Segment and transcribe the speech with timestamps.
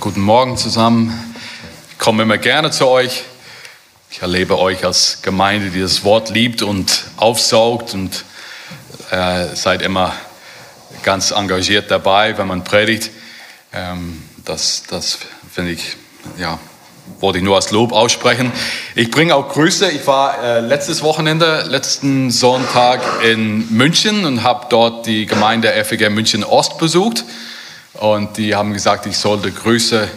[0.00, 1.36] Guten Morgen zusammen.
[1.92, 3.22] Ich komme immer gerne zu euch.
[4.10, 8.24] Ich erlebe euch als Gemeinde, die das Wort liebt und aufsaugt und
[9.12, 10.12] äh, seid immer
[11.04, 13.12] ganz engagiert dabei, wenn man predigt.
[13.72, 15.18] Ähm, das das
[15.52, 15.96] finde ich,
[16.36, 16.58] ja,
[17.20, 18.50] wollte ich nur als Lob aussprechen.
[18.96, 19.88] Ich bringe auch Grüße.
[19.92, 26.10] Ich war äh, letztes Wochenende, letzten Sonntag in München und habe dort die Gemeinde FEG
[26.10, 27.24] München Ost besucht.
[28.00, 30.08] Und die haben gesagt, ich sollte Grüße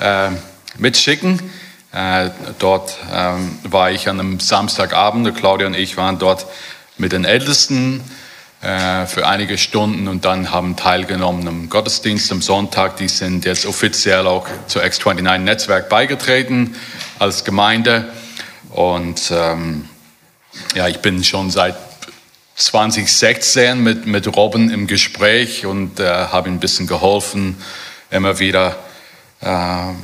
[0.00, 0.30] äh,
[0.76, 1.40] mitschicken.
[1.92, 6.46] Äh, dort ähm, war ich an einem Samstagabend, Claudia und ich waren dort
[6.98, 8.02] mit den Ältesten
[8.60, 12.96] äh, für einige Stunden und dann haben teilgenommen am Gottesdienst am Sonntag.
[12.96, 16.74] Die sind jetzt offiziell auch zu X29-Netzwerk beigetreten
[17.18, 18.08] als Gemeinde.
[18.70, 19.88] Und ähm,
[20.74, 21.76] ja, ich bin schon seit
[22.58, 27.56] 2016 mit, mit Robin im Gespräch und äh, habe ihm ein bisschen geholfen,
[28.10, 28.76] immer wieder
[29.40, 29.94] äh, äh,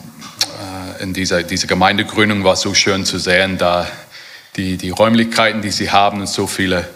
[1.01, 3.89] in dieser, dieser Gemeindegründung war so schön zu sehen, da
[4.55, 6.89] die, die Räumlichkeiten, die sie haben und so viele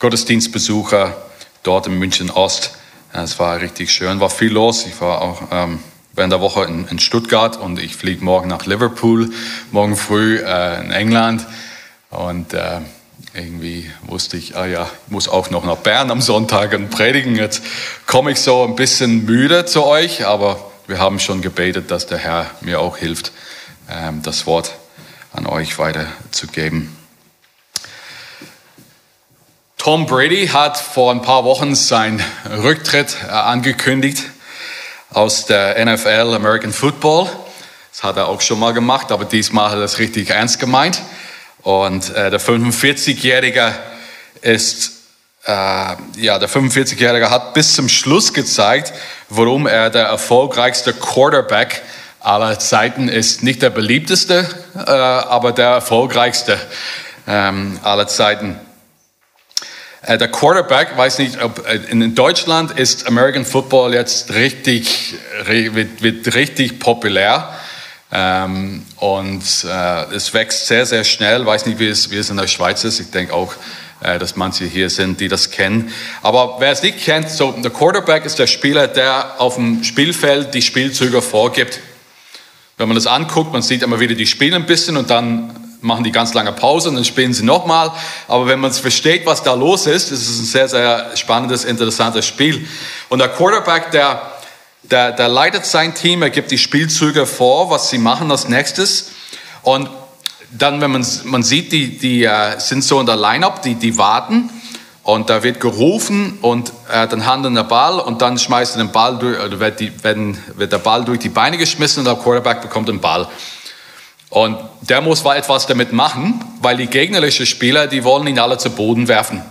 [0.00, 1.16] Gottesdienstbesucher
[1.62, 2.72] dort in München Ost.
[3.12, 4.86] Es war richtig schön, war viel los.
[4.86, 5.78] Ich war auch ähm,
[6.14, 9.30] während der Woche in, in, Stuttgart und ich fliege morgen nach Liverpool,
[9.70, 11.46] morgen früh äh, in England.
[12.10, 12.80] Und äh,
[13.36, 17.36] irgendwie wusste ich, ah ja, ich muss auch noch nach Bern am Sonntag und predigen.
[17.36, 17.62] Jetzt
[18.06, 22.18] komme ich so ein bisschen müde zu euch, aber wir haben schon gebetet, dass der
[22.18, 23.32] Herr mir auch hilft,
[23.90, 24.72] ähm, das Wort
[25.32, 26.96] an euch weiterzugeben.
[29.76, 32.24] Tom Brady hat vor ein paar Wochen seinen
[32.62, 34.22] Rücktritt äh, angekündigt
[35.10, 37.28] aus der NFL, American Football.
[37.92, 41.02] Das hat er auch schon mal gemacht, aber diesmal hat er es richtig ernst gemeint.
[41.62, 43.74] Und äh, der 45-Jährige
[44.42, 44.92] ist,
[45.44, 48.92] äh, ja, der 45-Jährige hat bis zum Schluss gezeigt,
[49.28, 51.82] warum er der erfolgreichste Quarterback
[52.20, 53.42] aller Zeiten ist.
[53.42, 56.58] Nicht der beliebteste, äh, aber der erfolgreichste
[57.26, 58.58] ähm, aller Zeiten.
[60.02, 65.14] Äh, der Quarterback, weiß nicht, ob äh, in Deutschland ist American Football jetzt richtig,
[65.46, 67.48] wird, wird richtig populär.
[68.12, 71.40] Ähm, und äh, es wächst sehr, sehr schnell.
[71.40, 73.00] Ich weiß nicht, wie es, wie es in der Schweiz ist.
[73.00, 73.52] Ich denke auch,
[74.00, 75.92] äh, dass manche hier sind, die das kennen.
[76.22, 80.54] Aber wer es nicht kennt, so der Quarterback ist der Spieler, der auf dem Spielfeld
[80.54, 81.80] die Spielzüge vorgibt.
[82.76, 86.04] Wenn man das anguckt, man sieht immer wieder, die spielen ein bisschen und dann machen
[86.04, 87.90] die ganz lange Pause und dann spielen sie nochmal.
[88.28, 91.64] Aber wenn man es versteht, was da los ist, ist es ein sehr, sehr spannendes,
[91.64, 92.66] interessantes Spiel.
[93.08, 94.20] Und der Quarterback, der
[94.90, 99.10] der, der leitet sein Team, er gibt die Spielzüge vor, was sie machen als nächstes.
[99.62, 99.90] Und
[100.50, 103.98] dann, wenn man, man sieht, die, die uh, sind so in der Line-Up, die, die
[103.98, 104.50] warten.
[105.02, 108.90] Und da wird gerufen und äh, dann handeln der Ball und dann schmeißt er den
[108.90, 112.16] Ball durch, oder wird, die, werden, wird der Ball durch die Beine geschmissen und der
[112.16, 113.28] Quarterback bekommt den Ball.
[114.30, 118.58] Und der muss mal etwas damit machen, weil die gegnerischen Spieler, die wollen ihn alle
[118.58, 119.42] zu Boden werfen.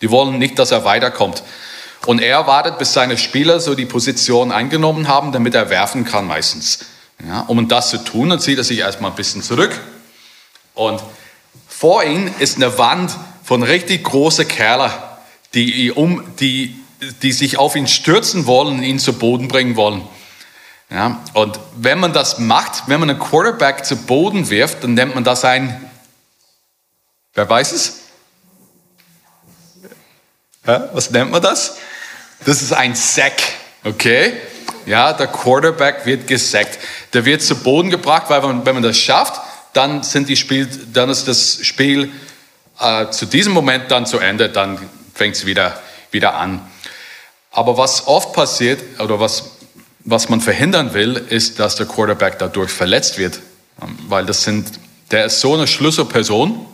[0.00, 1.42] Die wollen nicht, dass er weiterkommt.
[2.06, 6.26] Und er wartet, bis seine Spieler so die Position eingenommen haben, damit er werfen kann
[6.26, 6.80] meistens.
[7.26, 9.78] Ja, um das zu tun, dann zieht er sich erstmal ein bisschen zurück.
[10.74, 11.02] Und
[11.68, 14.90] vor ihm ist eine Wand von richtig großen Kerlen,
[15.54, 16.76] die, um, die,
[17.22, 20.02] die sich auf ihn stürzen wollen und ihn zu Boden bringen wollen.
[20.90, 25.14] Ja, und wenn man das macht, wenn man einen Quarterback zu Boden wirft, dann nennt
[25.14, 25.90] man das ein,
[27.34, 28.00] wer weiß es?
[30.66, 31.76] Ja, was nennt man das?
[32.44, 33.40] Das ist ein Sack,
[33.84, 34.34] okay?
[34.86, 36.78] Ja, der Quarterback wird gesackt.
[37.14, 39.40] Der wird zu Boden gebracht, weil man, wenn man das schafft,
[39.72, 42.12] dann, sind die Spiel, dann ist das Spiel
[42.78, 44.78] äh, zu diesem Moment dann zu Ende, dann
[45.14, 46.60] fängt es wieder, wieder an.
[47.50, 49.52] Aber was oft passiert oder was,
[50.00, 53.40] was man verhindern will, ist, dass der Quarterback dadurch verletzt wird.
[54.08, 54.66] Weil das sind,
[55.10, 56.66] der ist so eine Schlüsselperson.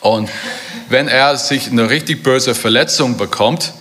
[0.00, 0.30] Und
[0.88, 3.72] wenn er sich eine richtig böse Verletzung bekommt,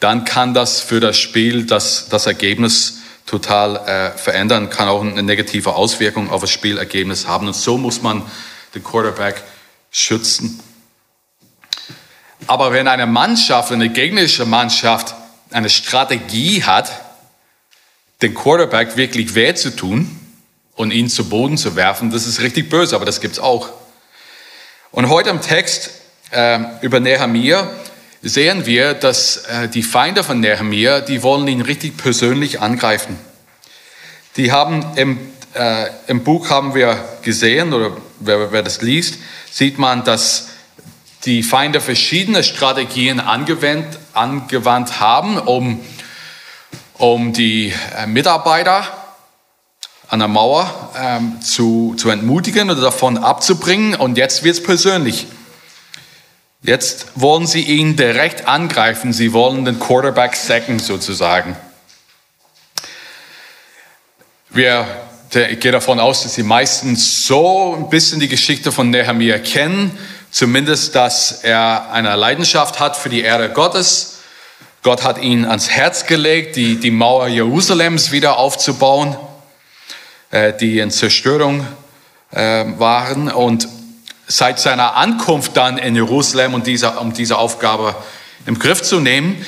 [0.00, 5.22] dann kann das für das Spiel das, das Ergebnis total äh, verändern, kann auch eine
[5.22, 7.46] negative Auswirkung auf das Spielergebnis haben.
[7.46, 8.22] Und so muss man
[8.74, 9.42] den Quarterback
[9.90, 10.60] schützen.
[12.46, 15.14] Aber wenn eine Mannschaft, eine gegnerische Mannschaft
[15.50, 16.90] eine Strategie hat,
[18.22, 20.18] den Quarterback wirklich weh zu tun
[20.74, 23.70] und ihn zu Boden zu werfen, das ist richtig böse, aber das gibt's auch.
[24.90, 25.90] Und heute im Text
[26.30, 27.70] äh, über Nehemiah
[28.22, 33.18] sehen wir, dass äh, die Feinde von Nehemiah, die wollen ihn richtig persönlich angreifen.
[34.36, 35.18] Die haben im,
[35.54, 39.18] äh, im Buch haben wir gesehen, oder wer, wer das liest,
[39.50, 40.48] sieht man, dass
[41.24, 45.80] die Feinde verschiedene Strategien angewandt, angewandt haben, um,
[46.94, 48.84] um die äh, Mitarbeiter
[50.08, 53.94] an der Mauer ähm, zu, zu entmutigen oder davon abzubringen.
[53.94, 55.26] Und jetzt wird es persönlich.
[56.62, 59.12] Jetzt wollen sie ihn direkt angreifen.
[59.12, 61.56] Sie wollen den Quarterback sacken sozusagen.
[64.50, 64.86] Wir,
[65.50, 69.96] ich gehe davon aus, dass Sie meistens so ein bisschen die Geschichte von Nehemiah kennen.
[70.30, 74.18] Zumindest, dass er eine Leidenschaft hat für die Ehre Gottes.
[74.82, 79.16] Gott hat ihn ans Herz gelegt, die, die Mauer Jerusalems wieder aufzubauen.
[80.30, 81.66] Äh, die in Zerstörung
[82.32, 83.30] äh, waren.
[83.30, 83.66] Und
[84.28, 87.96] seit seiner Ankunft dann in Jerusalem und diese, um diese Aufgabe
[88.46, 89.44] im Griff zu nehmen,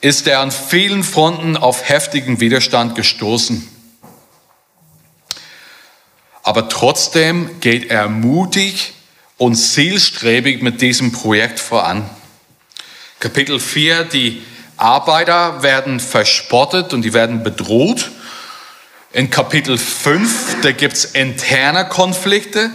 [0.00, 3.66] ist er an vielen Fronten auf heftigen Widerstand gestoßen.
[6.42, 8.92] Aber trotzdem geht er mutig
[9.38, 12.08] und zielstrebig mit diesem Projekt voran.
[13.18, 14.42] Kapitel 4, die
[14.76, 18.10] Arbeiter werden verspottet und die werden bedroht
[19.14, 22.70] in Kapitel 5, da gibt es interne Konflikte,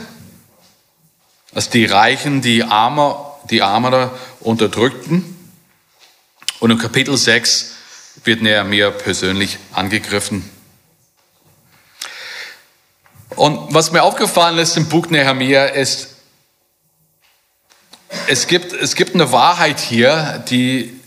[1.54, 3.16] dass die Reichen die, Arme,
[3.50, 5.36] die Armere unterdrückten.
[6.60, 7.76] Und in Kapitel 6
[8.24, 10.50] wird Nehemiah persönlich angegriffen.
[13.36, 16.16] Und was mir aufgefallen ist im Buch Nehemiah ist,
[18.28, 21.00] es gibt, es gibt eine Wahrheit hier, die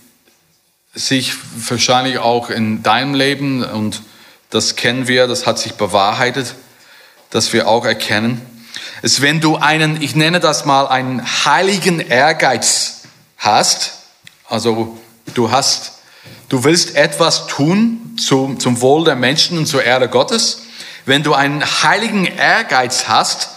[0.95, 1.35] sich
[1.69, 4.03] wahrscheinlich auch in deinem Leben und
[4.51, 6.55] das kennen wir, das hat sich bewahrheitet,
[7.31, 8.41] dass wir auch erkennen,
[9.03, 13.03] ist, wenn du einen, ich nenne das mal, einen heiligen Ehrgeiz
[13.37, 13.95] hast,
[14.49, 14.97] also
[15.35, 15.99] du hast,
[16.49, 20.63] du willst etwas tun zum, zum Wohl der Menschen und zur Ehre Gottes,
[21.05, 23.51] wenn du einen heiligen Ehrgeiz hast,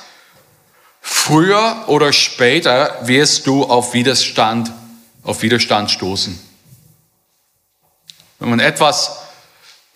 [0.99, 4.71] früher oder später wirst du auf Widerstand,
[5.21, 6.39] auf Widerstand stoßen.
[8.39, 9.24] Wenn man etwas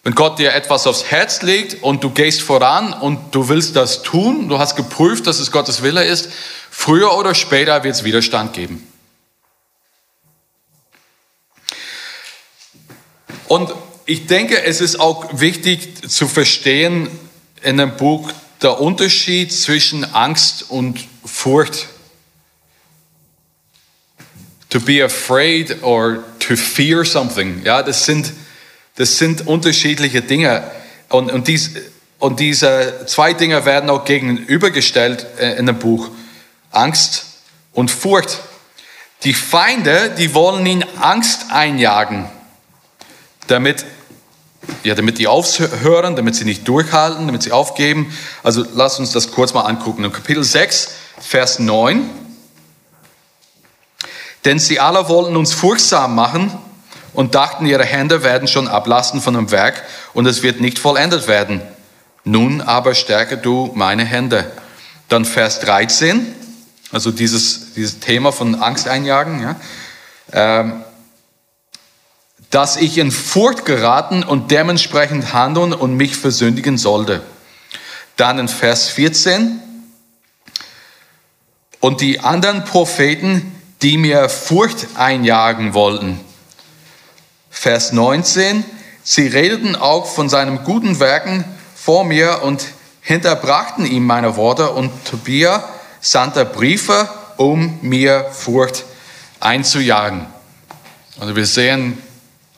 [0.04, 4.02] wenn Gott dir etwas aufs Herz legt und du gehst voran und du willst das
[4.02, 6.30] tun, du hast geprüft, dass es Gottes Wille ist,
[6.72, 8.86] früher oder später wird es Widerstand geben.
[13.48, 13.74] Und
[14.06, 17.10] ich denke, es ist auch wichtig zu verstehen
[17.62, 18.32] in dem Buch
[18.62, 21.88] der Unterschied zwischen Angst und Furcht.
[24.70, 27.64] To be afraid or to fear something.
[27.66, 28.32] Ja, das sind
[29.00, 30.62] das sind unterschiedliche Dinge.
[31.08, 31.72] Und, und, dies,
[32.20, 36.10] und diese zwei Dinge werden auch gegenübergestellt äh, in dem Buch.
[36.72, 37.24] Angst
[37.72, 38.40] und Furcht.
[39.24, 42.26] Die Feinde, die wollen ihn Angst einjagen,
[43.48, 43.86] damit,
[44.84, 48.14] ja, damit die aufhören, damit sie nicht durchhalten, damit sie aufgeben.
[48.44, 50.04] Also lass uns das kurz mal angucken.
[50.04, 50.90] In Kapitel 6,
[51.22, 52.10] Vers 9.
[54.44, 56.52] Denn sie alle wollten uns furchtsam machen
[57.20, 59.84] und dachten, ihre Hände werden schon ablassen von dem Werk
[60.14, 61.60] und es wird nicht vollendet werden.
[62.24, 64.50] Nun aber stärke du meine Hände.
[65.10, 66.34] Dann Vers 13,
[66.94, 69.56] also dieses, dieses Thema von Angst einjagen, ja,
[70.32, 70.82] ähm,
[72.52, 77.22] dass ich in Furcht geraten und dementsprechend handeln und mich versündigen sollte.
[78.16, 79.60] Dann in Vers 14,
[81.82, 86.22] und die anderen Propheten, die mir Furcht einjagen wollten,
[87.50, 88.64] Vers 19,
[89.04, 91.44] sie redeten auch von seinen guten Werken
[91.76, 92.66] vor mir und
[93.02, 95.64] hinterbrachten ihm meine Worte und Tobia
[96.02, 98.86] sandte Briefe, um mir Furcht
[99.40, 100.28] einzujagen.
[101.20, 102.02] Also wir sehen,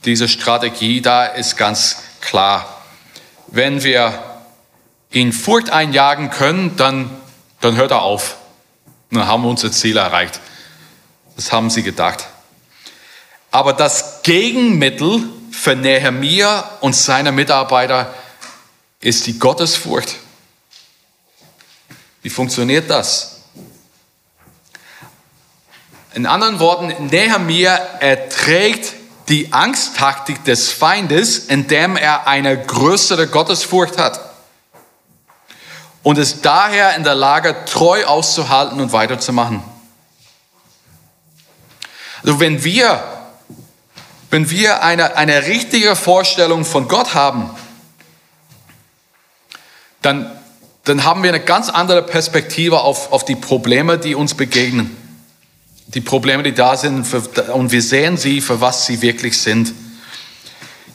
[0.05, 2.81] diese Strategie da ist ganz klar.
[3.47, 4.13] Wenn wir
[5.11, 7.09] ihn Furcht einjagen können, dann,
[7.59, 8.37] dann hört er auf.
[9.11, 10.39] Dann haben wir unser Ziel erreicht.
[11.35, 12.27] Das haben sie gedacht.
[13.51, 18.13] Aber das Gegenmittel für Nehemiah und seine Mitarbeiter
[19.01, 20.15] ist die Gottesfurcht.
[22.21, 23.41] Wie funktioniert das?
[26.13, 28.93] In anderen Worten, Nehemiah erträgt
[29.29, 34.19] die Angsttaktik des Feindes, indem er eine größere Gottesfurcht hat
[36.03, 39.63] und ist daher in der Lage, treu auszuhalten und weiterzumachen.
[42.23, 43.20] Also wenn wir
[44.31, 47.49] wenn wir eine, eine richtige Vorstellung von Gott haben,
[50.01, 50.31] dann,
[50.85, 54.95] dann haben wir eine ganz andere Perspektive auf, auf die Probleme, die uns begegnen.
[55.87, 57.19] Die Probleme, die da sind, für,
[57.53, 59.73] und wir sehen sie, für was sie wirklich sind.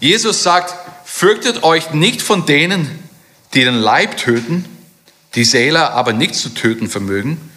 [0.01, 0.75] Jesus sagt,
[1.05, 2.99] fürchtet euch nicht von denen,
[3.53, 4.65] die den Leib töten,
[5.35, 7.51] die Seele aber nicht zu töten vermögen.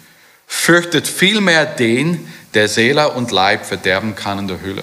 [0.46, 4.82] Fürchtet vielmehr den, der Seele und Leib verderben kann in der Höhle.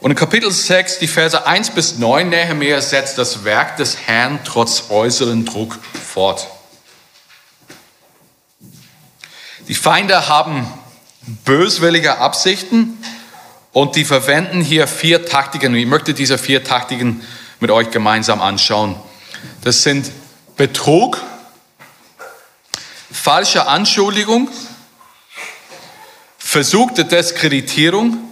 [0.00, 4.40] Und in Kapitel 6, die Verse 1 bis 9, Nehemiah setzt das Werk des Herrn
[4.44, 6.46] trotz äußeren Druck fort.
[9.68, 10.66] Die Feinde haben
[11.44, 12.96] böswillige Absichten
[13.72, 15.74] und die verwenden hier vier Taktiken.
[15.74, 17.22] Ich möchte diese vier Taktiken
[17.60, 18.96] mit euch gemeinsam anschauen.
[19.64, 20.10] Das sind
[20.56, 21.20] Betrug,
[23.12, 24.48] falsche Anschuldigung,
[26.38, 28.29] versuchte Diskreditierung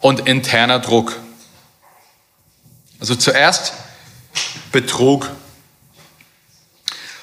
[0.00, 1.16] und interner Druck.
[3.00, 3.72] Also zuerst
[4.72, 5.28] Betrug.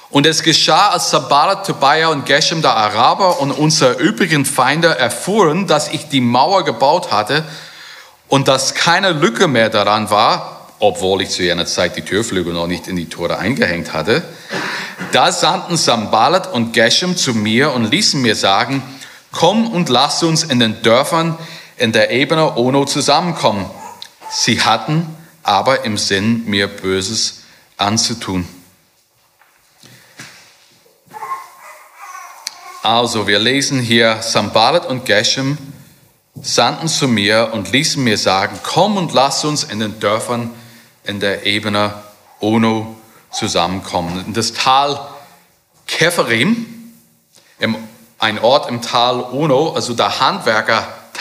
[0.10, 5.67] Und es geschah, als Sabbath, Tobiah und Geshem, der Araber und unsere übrigen Feinde erfuhren,
[5.67, 7.43] dass ich die Mauer gebaut hatte
[8.27, 12.67] und dass keine Lücke mehr daran war, obwohl ich zu jener Zeit die Türflügel noch
[12.67, 14.24] nicht in die Tore eingehängt hatte,
[15.12, 18.81] da sandten Sambalat und Geshem zu mir und ließen mir sagen,
[19.31, 21.38] komm und lass uns in den Dörfern
[21.77, 23.69] in der Ebene Ono zusammenkommen.
[24.29, 27.43] Sie hatten aber im Sinn, mir Böses
[27.77, 28.48] anzutun.
[32.84, 35.57] Also, wir lesen hier, Sambalat und Geshem
[36.41, 40.51] sandten zu mir und ließen mir sagen, komm und lass uns in den Dörfern
[41.03, 41.93] in der Ebene
[42.39, 42.96] Ono
[43.31, 44.24] zusammenkommen.
[44.25, 45.00] In das Tal
[45.88, 46.65] Keferim,
[48.19, 50.19] ein Ort im Tal Ono, also der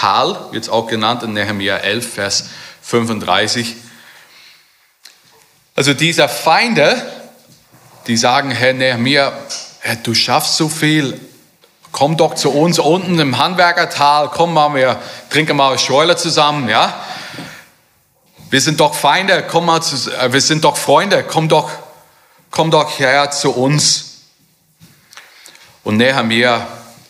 [0.02, 2.44] Handwerkertal, wird auch genannt in Nehemiah 11, Vers
[2.82, 3.76] 35.
[5.74, 7.02] Also diese Feinde,
[8.06, 9.32] die sagen, Herr Nehemiah,
[10.02, 11.20] du schaffst so viel,
[11.92, 15.00] komm doch zu uns unten im Handwerkertal, komm mal, wir
[15.30, 16.94] trinken mal Schäuler zusammen, ja.
[18.50, 21.70] Wir sind doch Feinde, komm mal zu, äh, wir sind doch Freunde, komm doch,
[22.50, 24.22] komm doch her zu uns.
[25.82, 26.66] Und Nehemiah,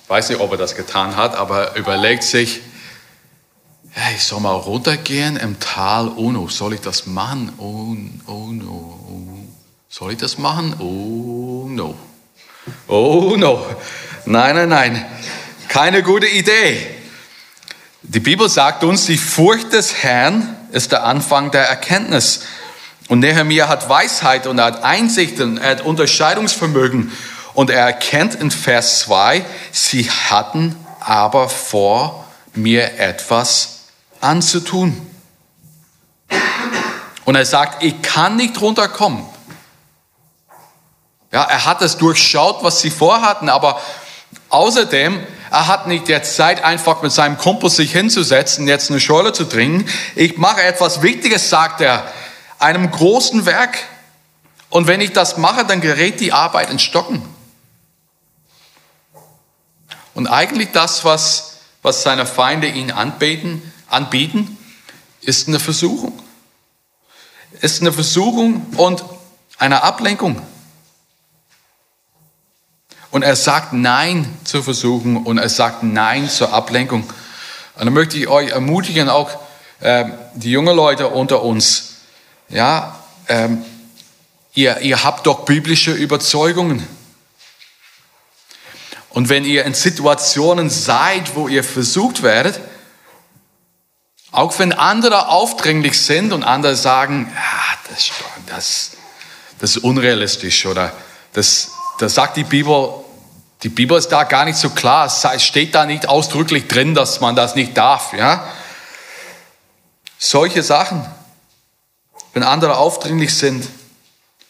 [0.09, 2.63] weiß nicht, ob er das getan hat, aber überlegt sich,
[3.99, 7.53] hey, ich soll mal runtergehen im Tal, oh no, soll ich das machen?
[7.57, 7.97] Oh,
[8.31, 9.39] oh no, oh.
[9.89, 10.75] soll ich das machen?
[10.79, 11.95] Oh no,
[12.89, 13.65] oh no.
[14.27, 15.07] Nein, nein, nein.
[15.69, 16.87] Keine gute Idee.
[18.03, 22.41] Die Bibel sagt uns, die Furcht des Herrn ist der Anfang der Erkenntnis.
[23.09, 27.13] Und Nehemiah hat Weisheit und er hat Einsichten, er hat Unterscheidungsvermögen.
[27.55, 33.76] Und er erkennt in Vers 2, sie hatten aber vor, mir etwas
[34.21, 35.01] anzutun.
[37.25, 39.25] Und er sagt, ich kann nicht runterkommen.
[41.33, 43.81] Ja, er hat es durchschaut, was sie vorhatten, aber
[44.49, 49.33] Außerdem, er hat nicht jetzt Zeit, einfach mit seinem Kumpel sich hinzusetzen, jetzt eine Schorle
[49.33, 49.89] zu trinken.
[50.15, 52.11] Ich mache etwas Wichtiges, sagt er,
[52.59, 53.79] einem großen Werk.
[54.71, 57.23] Und wenn ich das mache, dann gerät die Arbeit in Stocken.
[60.15, 64.57] Und eigentlich das, was, was seine Feinde ihn anbeten, anbieten,
[65.21, 66.13] ist eine Versuchung.
[67.61, 69.05] Ist eine Versuchung und
[69.59, 70.41] eine Ablenkung.
[73.11, 77.03] Und er sagt Nein zur Versuchung und er sagt Nein zur Ablenkung.
[77.03, 79.31] Und dann möchte ich euch ermutigen, auch
[79.81, 81.95] äh, die jungen Leute unter uns,
[82.49, 83.65] ja, ähm,
[84.55, 86.87] ihr, ihr habt doch biblische Überzeugungen.
[89.11, 92.61] Und wenn ihr in Situationen seid, wo ihr versucht werdet,
[94.33, 98.11] auch wenn andere aufdringlich sind und andere sagen, ja, das,
[98.47, 98.91] das,
[99.59, 100.93] das ist unrealistisch oder
[101.33, 103.05] das, das sagt die Bibel
[103.63, 105.07] die Bibel ist da gar nicht so klar.
[105.07, 108.13] Es steht da nicht ausdrücklich drin, dass man das nicht darf.
[108.13, 108.47] Ja?
[110.19, 111.05] Solche Sachen,
[112.33, 113.67] wenn andere aufdringlich sind,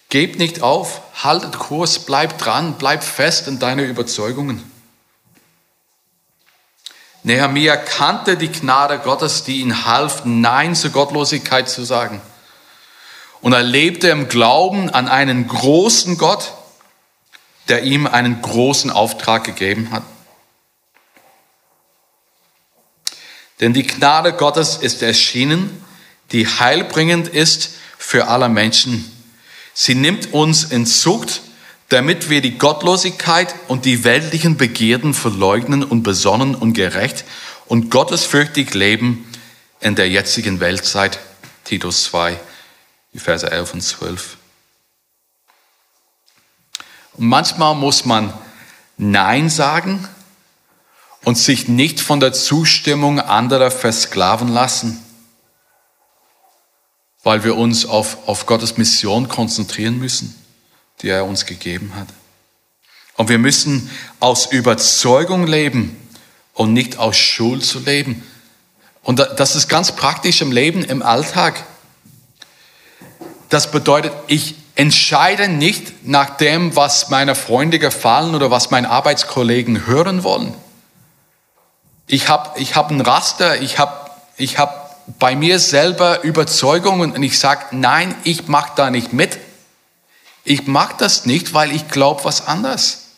[0.09, 4.71] gebt nicht auf, haltet Kurs, bleib dran, bleib fest in deine Überzeugungen.
[7.27, 12.23] Nehemiah kannte die Gnade Gottes, die ihn half, Nein zur Gottlosigkeit zu sagen.
[13.41, 16.53] Und er lebte im Glauben an einen großen Gott,
[17.67, 20.05] der ihm einen großen Auftrag gegeben hat.
[23.59, 25.85] Denn die Gnade Gottes ist erschienen,
[26.31, 29.05] die heilbringend ist für alle Menschen.
[29.75, 31.41] Sie nimmt uns in Zucht,
[31.89, 37.25] damit wir die Gottlosigkeit und die weltlichen Begierden verleugnen und besonnen und gerecht
[37.67, 39.31] und gottesfürchtig leben
[39.81, 41.21] in der jetzigen Weltzeit.
[41.65, 42.39] Titus 2,
[43.13, 44.37] die Verse 11 und 12.
[47.15, 48.33] Und manchmal muss man
[48.99, 50.09] Nein sagen
[51.25, 55.03] und sich nicht von der Zustimmung anderer versklaven lassen,
[57.23, 60.35] weil wir uns auf, auf Gottes Mission konzentrieren müssen,
[61.03, 62.09] die er uns gegeben hat.
[63.17, 65.97] Und wir müssen aus Überzeugung leben
[66.53, 68.23] und nicht aus Schuld zu leben
[69.07, 71.63] Und das ist ganz praktisch im Leben, im Alltag.
[73.51, 79.87] Das bedeutet, ich entscheide nicht nach dem, was meine Freunde gefallen oder was meine Arbeitskollegen
[79.87, 80.55] hören wollen.
[82.09, 87.23] Ich habe ich hab ein Raster, ich habe ich hab bei mir selber Überzeugungen und
[87.23, 89.39] ich sage, nein, ich mache da nicht mit.
[90.49, 93.09] Ich mache das nicht, weil ich glaube was anderes.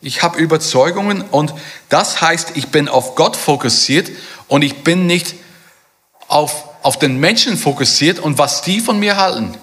[0.00, 1.52] Ich habe Überzeugungen und
[1.88, 4.08] das heißt, ich bin auf Gott fokussiert
[4.46, 5.34] und ich bin nicht
[6.28, 9.58] auf, auf den Menschen fokussiert und was die von mir halten.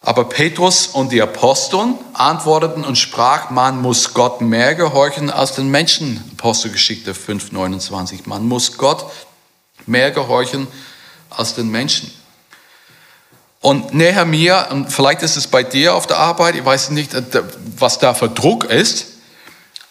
[0.00, 5.70] Aber Petrus und die Aposteln antworteten und sprach, man muss Gott mehr gehorchen als den
[5.70, 6.24] Menschen.
[6.38, 8.20] Apostelgeschichte 5,29.
[8.24, 9.04] Man muss Gott
[9.84, 10.68] mehr gehorchen
[11.30, 12.12] als den Menschen.
[13.60, 17.22] Und Nehemiah, und vielleicht ist es bei dir auf der Arbeit, ich weiß nicht, äh,
[17.76, 19.06] was da für Druck ist,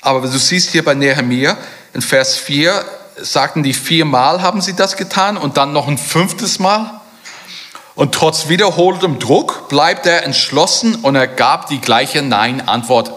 [0.02, 1.58] aber du siehst hier bei Nehemiah
[1.94, 2.86] in Vers 4,
[3.20, 7.02] sagten die viermal haben sie das getan und dann noch ein fünftes Mal.
[7.96, 13.12] Und trotz wiederholtem Druck bleibt er entschlossen und er gab die gleiche Nein-Antwort.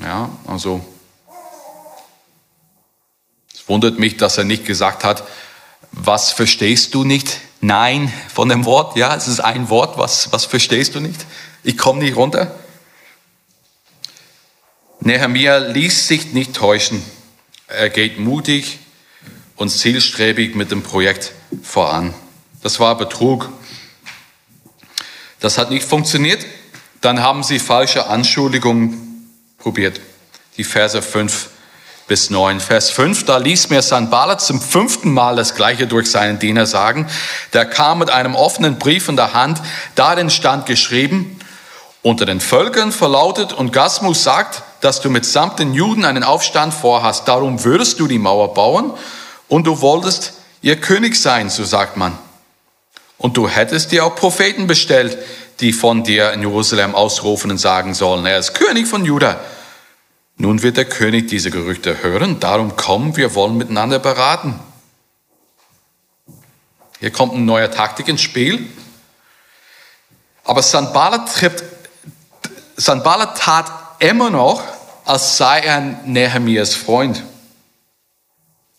[0.00, 0.80] Ja, also
[3.52, 5.24] es wundert mich, dass er nicht gesagt hat,
[5.92, 7.40] was verstehst du nicht?
[7.60, 8.96] Nein von dem Wort.
[8.96, 9.98] Ja, es ist ein Wort.
[9.98, 11.26] Was, was verstehst du nicht?
[11.62, 12.54] Ich komme nicht runter.
[15.00, 17.02] Nehemiah ließ sich nicht täuschen.
[17.66, 18.78] Er geht mutig
[19.56, 21.32] und zielstrebig mit dem Projekt
[21.62, 22.14] voran.
[22.62, 23.50] Das war Betrug.
[25.38, 26.44] Das hat nicht funktioniert.
[27.00, 30.00] Dann haben sie falsche Anschuldigungen probiert.
[30.56, 31.48] Die Verse 5
[32.10, 32.58] bis 9.
[32.58, 37.06] Vers 5, da ließ mir Sanballat zum fünften Mal das Gleiche durch seinen Diener sagen.
[37.52, 39.62] Der kam mit einem offenen Brief in der Hand,
[39.94, 41.38] darin stand geschrieben,
[42.02, 47.28] unter den Völkern verlautet und Gasmus sagt, dass du mitsamt den Juden einen Aufstand vorhast.
[47.28, 48.92] Darum würdest du die Mauer bauen
[49.46, 52.18] und du wolltest ihr König sein, so sagt man.
[53.18, 55.16] Und du hättest dir auch Propheten bestellt,
[55.60, 59.38] die von dir in Jerusalem ausrufen und sagen sollen, er ist König von Juda.
[60.40, 64.58] Nun wird der König diese Gerüchte hören, darum komm, wir wollen miteinander beraten.
[66.98, 68.66] Hier kommt eine neue Taktik ins Spiel.
[70.44, 71.28] Aber Sanballat,
[72.74, 74.62] Sanballat tat immer noch,
[75.04, 77.22] als sei er Nehemias Freund.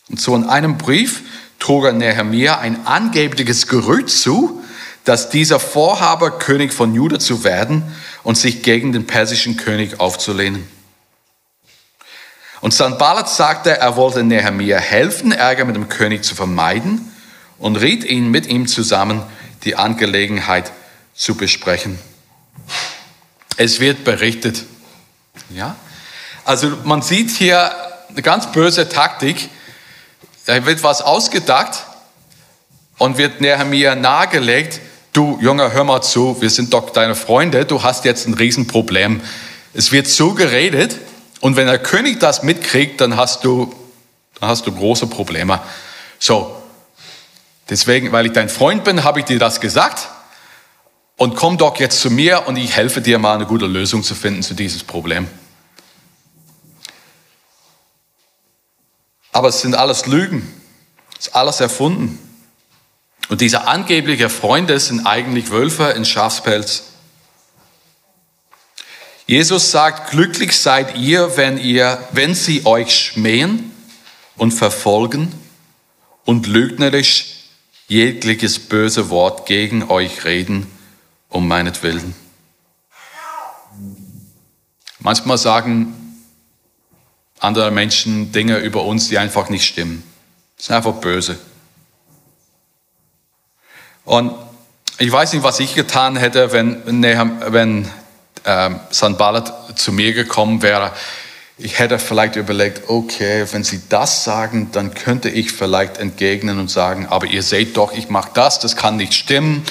[0.09, 1.21] Und so in einem Brief
[1.59, 4.63] trug er Nehemia ein angebliches Gerücht zu,
[5.03, 7.83] dass dieser Vorhaber, König von Juda zu werden
[8.23, 10.80] und sich gegen den persischen König aufzulehnen.
[12.61, 17.11] Und Sanballat sagte, er wollte Nehemiah helfen, Ärger mit dem König zu vermeiden
[17.57, 19.23] und riet ihn mit ihm zusammen,
[19.63, 20.71] die Angelegenheit
[21.15, 21.99] zu besprechen.
[23.57, 24.63] Es wird berichtet.
[25.49, 25.75] Ja?
[26.45, 27.71] Also man sieht hier
[28.09, 29.49] eine ganz böse Taktik.
[30.45, 31.85] Da wird was ausgedacht
[32.97, 34.81] und wird Nehemiah nahegelegt.
[35.13, 39.21] Du, Junger, hör mal zu, wir sind doch deine Freunde, du hast jetzt ein Riesenproblem.
[39.73, 40.97] Es wird so geredet,
[41.41, 43.73] und wenn der König das mitkriegt, dann hast du,
[44.39, 45.59] dann hast du große Probleme.
[46.19, 46.55] So,
[47.69, 50.07] deswegen, weil ich dein Freund bin, habe ich dir das gesagt.
[51.17, 54.15] Und komm doch jetzt zu mir und ich helfe dir mal eine gute Lösung zu
[54.15, 55.27] finden zu dieses Problem.
[59.31, 60.51] Aber es sind alles Lügen.
[61.19, 62.19] Es ist alles erfunden.
[63.29, 66.90] Und diese angeblichen Freunde sind eigentlich Wölfe in Schafspelz.
[69.31, 73.71] Jesus sagt, glücklich seid ihr, wenn ihr, wenn sie euch schmähen
[74.35, 75.31] und verfolgen
[76.25, 77.45] und lügnerisch
[77.87, 80.67] jegliches böse Wort gegen euch reden,
[81.29, 82.13] um meinetwillen.
[84.99, 85.95] Manchmal sagen
[87.39, 90.03] andere Menschen Dinge über uns, die einfach nicht stimmen.
[90.57, 91.39] Das sind einfach böse.
[94.03, 94.33] Und
[94.97, 97.89] ich weiß nicht, was ich getan hätte, wenn, wenn
[98.45, 100.91] ähm, Sanballat zu mir gekommen wäre,
[101.63, 106.71] ich hätte vielleicht überlegt, okay, wenn Sie das sagen, dann könnte ich vielleicht entgegnen und
[106.71, 109.63] sagen, aber ihr seht doch, ich mache das, das kann nicht stimmen.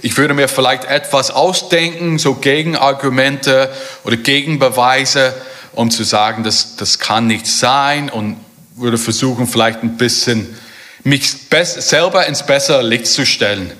[0.00, 3.70] Ich würde mir vielleicht etwas ausdenken, so Gegenargumente
[4.04, 5.34] oder Gegenbeweise,
[5.72, 8.36] um zu sagen, das, das kann nicht sein und
[8.76, 10.56] würde versuchen, vielleicht ein bisschen
[11.04, 13.72] mich selber ins bessere Licht zu stellen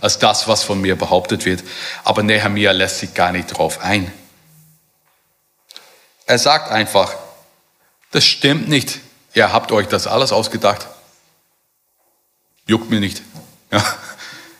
[0.00, 1.62] als das, was von mir behauptet wird.
[2.04, 4.12] Aber Nehemiah lässt sich gar nicht darauf ein.
[6.26, 7.14] Er sagt einfach,
[8.10, 9.00] das stimmt nicht.
[9.34, 10.86] Ihr habt euch das alles ausgedacht.
[12.66, 13.22] Juckt mir nicht.
[13.70, 13.82] Ja.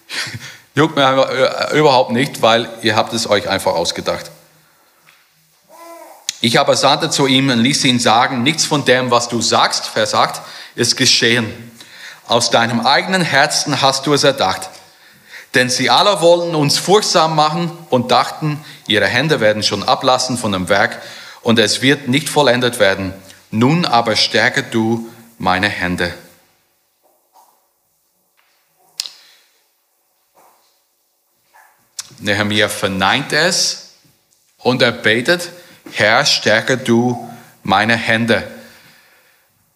[0.74, 4.30] Juckt mir äh, überhaupt nicht, weil ihr habt es euch einfach ausgedacht.
[6.40, 9.86] Ich aber sandte zu ihm und ließ ihn sagen, nichts von dem, was du sagst,
[9.86, 10.40] Vers 8,
[10.76, 11.72] ist geschehen.
[12.28, 14.70] Aus deinem eigenen Herzen hast du es erdacht.
[15.54, 20.52] Denn sie alle wollten uns furchtsam machen und dachten, ihre Hände werden schon ablassen von
[20.52, 21.00] dem Werk
[21.42, 23.14] und es wird nicht vollendet werden.
[23.50, 25.08] Nun aber stärke du
[25.38, 26.12] meine Hände.
[32.18, 33.94] Nehemiah verneint es
[34.58, 35.50] und er betet,
[35.92, 37.30] Herr, stärke du
[37.62, 38.46] meine Hände.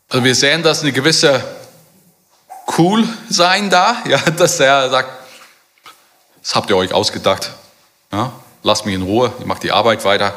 [0.08, 1.42] Also wir sehen, dass eine gewisse
[2.76, 5.21] cool sein da, ja, dass er sagt,
[6.42, 7.52] das habt ihr euch ausgedacht.
[8.12, 10.34] Ja, lasst mich in Ruhe, ich mache die Arbeit weiter.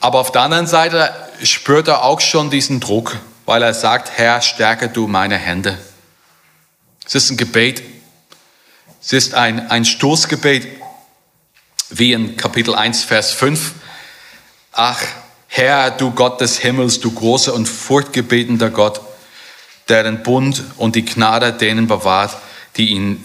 [0.00, 4.40] Aber auf der anderen Seite spürt er auch schon diesen Druck, weil er sagt, Herr,
[4.42, 5.78] stärke du meine Hände.
[7.06, 7.82] Es ist ein Gebet,
[9.00, 10.66] es ist ein, ein Stoßgebet,
[11.90, 13.72] wie in Kapitel 1, Vers 5.
[14.72, 15.00] Ach,
[15.48, 19.00] Herr, du Gott des Himmels, du großer und furchtgebetender Gott,
[19.88, 22.36] der den Bund und die Gnade denen bewahrt,
[22.76, 23.22] die ihn,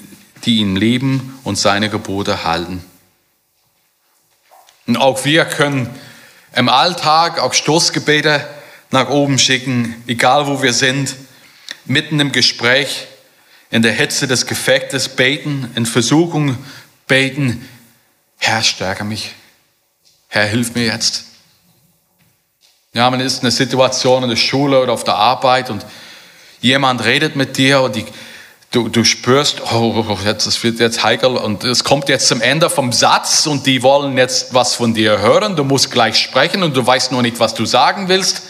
[0.48, 2.84] die ihn lieben und seine Gebote halten.
[4.88, 5.94] Und auch wir können
[6.56, 8.48] im Alltag auch Stoßgebete
[8.90, 11.16] nach oben schicken, egal wo wir sind,
[11.86, 13.08] mitten im Gespräch,
[13.70, 16.58] in der Hitze des Gefechtes beten, in Versuchung
[17.06, 17.68] beten,
[18.38, 19.34] Herr, stärke mich.
[20.30, 21.26] Herr, hilf mir jetzt.
[22.94, 25.86] Ja, man ist in einer Situation in der Schule oder auf der Arbeit und
[26.62, 28.06] jemand redet mit dir und die,
[28.72, 32.70] du, du spürst, oh, jetzt, das wird jetzt heikel und es kommt jetzt zum Ende
[32.70, 35.56] vom Satz und die wollen jetzt was von dir hören.
[35.56, 38.44] Du musst gleich sprechen und du weißt nur nicht, was du sagen willst.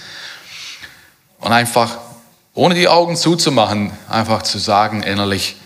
[1.40, 2.00] Und einfach,
[2.54, 5.58] ohne die Augen zuzumachen, einfach zu sagen innerlich,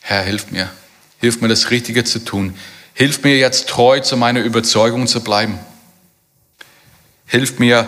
[0.00, 0.70] Herr, hilf mir.
[1.18, 2.56] Hilf mir, das Richtige zu tun.
[2.94, 5.58] Hilf mir jetzt treu zu meiner Überzeugung zu bleiben.
[7.26, 7.86] Hilf mir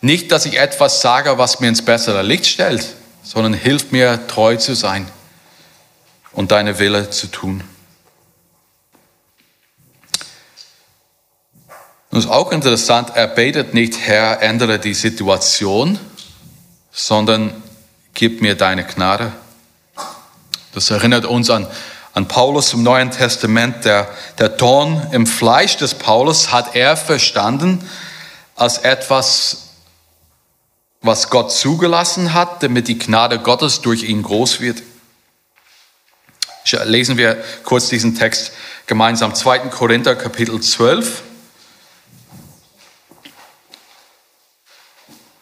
[0.00, 4.56] nicht, dass ich etwas sage, was mir ins bessere Licht stellt, sondern hilf mir treu
[4.56, 5.06] zu sein
[6.36, 7.64] und deine Wille zu tun.
[12.12, 15.98] Und ist auch interessant, er betet nicht, Herr, ändere die Situation,
[16.92, 17.62] sondern
[18.14, 19.32] gib mir deine Gnade.
[20.72, 21.66] Das erinnert uns an
[22.16, 27.86] an Paulus im Neuen Testament, der, der Dorn im Fleisch des Paulus hat er verstanden
[28.54, 29.64] als etwas,
[31.02, 34.82] was Gott zugelassen hat, damit die Gnade Gottes durch ihn groß wird.
[36.72, 38.52] Lesen wir kurz diesen Text
[38.86, 39.34] gemeinsam.
[39.34, 39.58] 2.
[39.70, 41.22] Korinther Kapitel 12.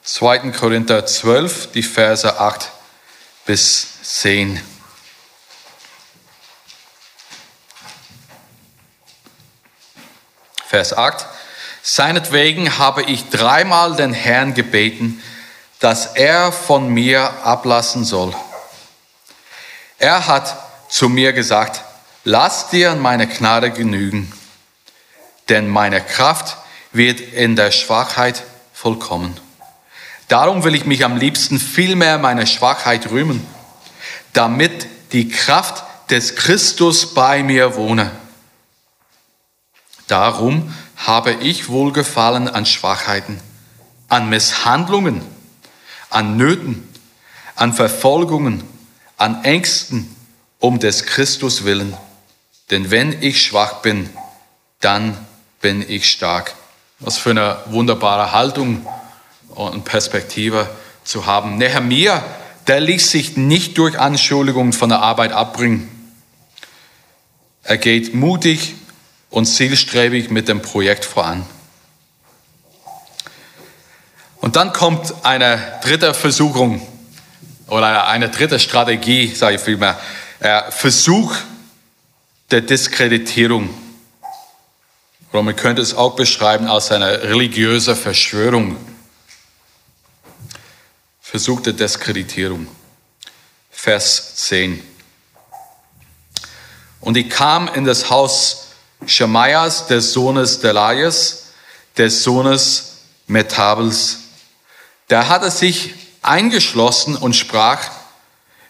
[0.03, 0.51] 2.
[0.53, 2.71] Korinther 12, die Verse 8
[3.47, 4.61] bis 10.
[10.67, 11.27] Vers 8.
[11.83, 15.23] Seinetwegen habe ich dreimal den Herrn gebeten,
[15.81, 18.35] dass er von mir ablassen soll.
[19.99, 20.64] Er hat
[20.95, 21.83] zu mir gesagt,
[22.23, 24.33] lass dir meine Gnade genügen,
[25.49, 26.57] denn meine Kraft
[26.93, 29.37] wird in der Schwachheit vollkommen.
[30.29, 33.45] Darum will ich mich am liebsten vielmehr meiner Schwachheit rühmen,
[34.35, 38.13] damit die Kraft des Christus bei mir wohne.
[40.07, 43.41] Darum habe ich Wohlgefallen an Schwachheiten,
[44.09, 45.23] an Misshandlungen,
[46.11, 46.89] an Nöten,
[47.57, 48.63] an Verfolgungen,
[49.17, 50.14] an Ängsten
[50.65, 51.95] um des Christus willen.
[52.71, 54.09] Denn wenn ich schwach bin,
[54.81, 55.15] dann
[55.61, 56.55] bin ich stark.
[57.01, 58.87] Was für eine wunderbare Haltung
[59.51, 60.67] und Perspektive
[61.05, 61.59] zu haben.
[61.59, 62.25] Nehemiah,
[62.67, 65.91] der ließ sich nicht durch Anschuldigungen von der Arbeit abbringen.
[67.63, 68.75] Er geht mutig
[69.29, 71.45] und zielstrebig mit dem Projekt voran.
[74.41, 76.81] Und dann kommt eine dritte Versuchung
[77.67, 79.99] oder eine dritte Strategie, sage ich vielmehr,
[80.71, 81.35] Versuch
[82.51, 83.71] der Diskreditierung.
[85.33, 88.77] Oder man könnte es auch beschreiben als eine religiöse Verschwörung.
[91.21, 92.69] Versuch der Diskreditierung.
[93.71, 94.83] Vers 10.
[97.01, 98.69] Und ich kam in das Haus
[99.07, 101.47] Schemaias, des Sohnes Delaias,
[101.97, 104.21] des Sohnes Metabels.
[105.11, 107.91] Der hatte sich eingeschlossen und sprach,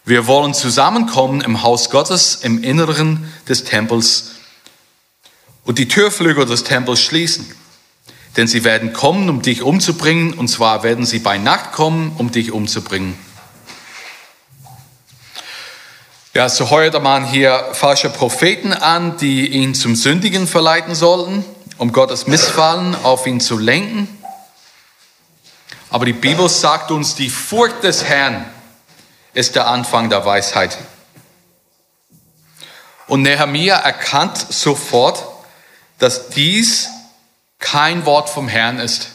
[0.05, 4.35] wir wollen zusammenkommen im Haus Gottes, im Inneren des Tempels
[5.63, 7.51] und die Türflügel des Tempels schließen.
[8.37, 12.31] Denn sie werden kommen, um dich umzubringen, und zwar werden sie bei Nacht kommen, um
[12.31, 13.17] dich umzubringen.
[16.35, 21.45] Ja, so heuerte man hier falsche Propheten an, die ihn zum Sündigen verleiten sollten,
[21.77, 24.07] um Gottes Missfallen auf ihn zu lenken.
[25.89, 28.45] Aber die Bibel sagt uns, die Furcht des Herrn
[29.35, 30.77] ist der Anfang der Weisheit.
[33.07, 35.23] Und Nehemiah erkannt sofort,
[35.99, 36.89] dass dies
[37.59, 39.09] kein Wort vom Herrn ist.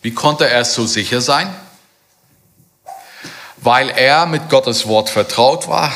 [0.00, 1.54] Wie konnte er so sicher sein?
[3.58, 5.92] Weil er mit Gottes Wort vertraut war.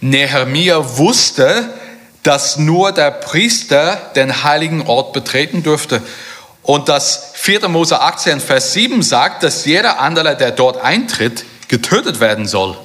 [0.00, 1.74] Nehemiah wusste,
[2.22, 6.02] dass nur der Priester den heiligen Ort betreten durfte.
[6.68, 7.66] Und das 4.
[7.70, 12.76] Mose 18, Vers 7 sagt, dass jeder andere, der dort eintritt, getötet werden soll.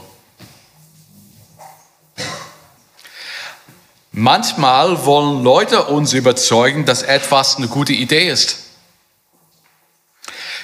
[4.13, 8.55] Manchmal wollen Leute uns überzeugen, dass etwas eine gute Idee ist.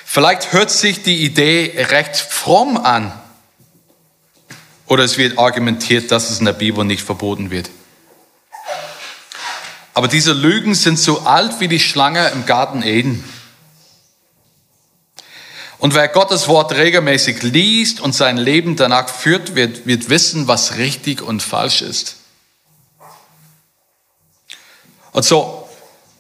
[0.06, 3.12] Vielleicht hört sich die Idee recht fromm an.
[4.88, 7.70] Oder es wird argumentiert, dass es in der Bibel nicht verboten wird.
[10.00, 13.22] Aber diese Lügen sind so alt wie die Schlange im Garten Eden.
[15.78, 20.78] Und wer Gottes Wort regelmäßig liest und sein Leben danach führt, wird, wird wissen, was
[20.78, 22.16] richtig und falsch ist.
[25.12, 25.68] Und so,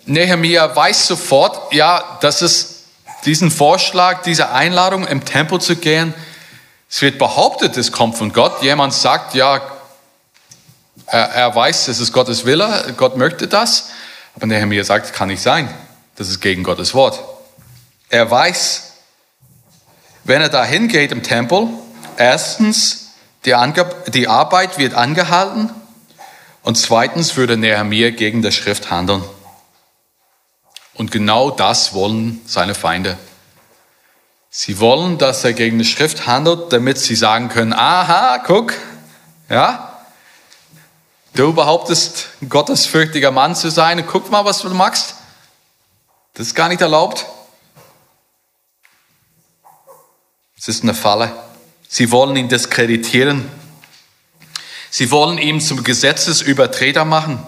[0.05, 2.83] Nehemiah weiß sofort, ja, dass es
[3.23, 6.13] diesen Vorschlag, diese Einladung, im Tempel zu gehen,
[6.89, 8.61] es wird behauptet, es kommt von Gott.
[8.61, 9.61] Jemand sagt, ja,
[11.11, 13.89] er, er weiß, es ist Gottes Wille, Gott möchte das.
[14.35, 15.73] Aber Nehemiah sagt, kann nicht sein.
[16.15, 17.19] Das ist gegen Gottes Wort.
[18.09, 18.93] Er weiß,
[20.23, 21.67] wenn er da hingeht im Tempel,
[22.17, 23.13] erstens,
[23.45, 23.55] die,
[24.07, 25.69] die Arbeit wird angehalten
[26.61, 29.23] und zweitens würde Nehemiah gegen die Schrift handeln.
[30.93, 33.17] Und genau das wollen seine Feinde.
[34.49, 38.73] Sie wollen, dass er gegen die Schrift handelt, damit sie sagen können, aha, guck,
[39.49, 39.88] ja,
[41.33, 44.05] Du behauptest, ein gottesfürchtiger Mann zu sein.
[44.05, 45.15] Guck mal, was du machst.
[46.33, 47.25] Das ist gar nicht erlaubt.
[50.57, 51.31] Es ist eine Falle.
[51.87, 53.49] Sie wollen ihn diskreditieren.
[54.89, 57.45] Sie wollen ihn zum Gesetzesübertreter machen.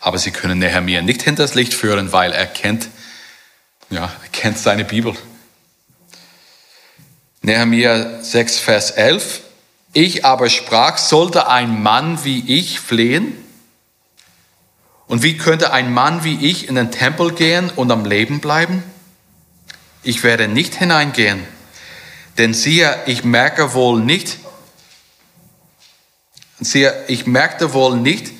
[0.00, 2.88] Aber sie können Nehemiah nicht hinters Licht führen, weil er kennt,
[3.90, 5.14] ja, er kennt seine Bibel.
[7.42, 9.42] Nehemiah 6, Vers 11.
[9.98, 13.34] Ich aber sprach, sollte ein Mann wie ich flehen?
[15.08, 18.84] Und wie könnte ein Mann wie ich in den Tempel gehen und am Leben bleiben?
[20.04, 21.42] Ich werde nicht hineingehen,
[22.38, 24.38] denn siehe, ich merke wohl nicht,
[26.60, 28.30] siehe, ich merkte wohl nicht,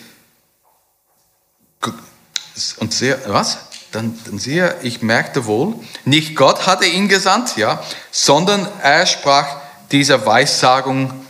[2.79, 3.59] und siehe, was?
[3.91, 9.57] Dann, dann siehe, ich merkte wohl, nicht Gott hatte ihn gesandt, ja, sondern er sprach
[9.91, 11.25] diese Weissagung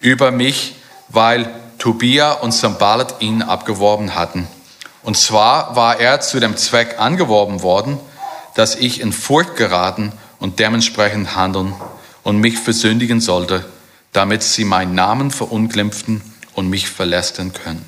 [0.00, 0.76] über mich,
[1.08, 4.46] weil Tobia und Sambalat ihn abgeworben hatten.
[5.02, 7.98] Und zwar war er zu dem Zweck angeworben worden,
[8.54, 11.74] dass ich in Furcht geraten und dementsprechend handeln
[12.22, 13.64] und mich versündigen sollte,
[14.12, 16.20] damit sie meinen Namen verunglimpften
[16.54, 17.84] und mich verlästern können.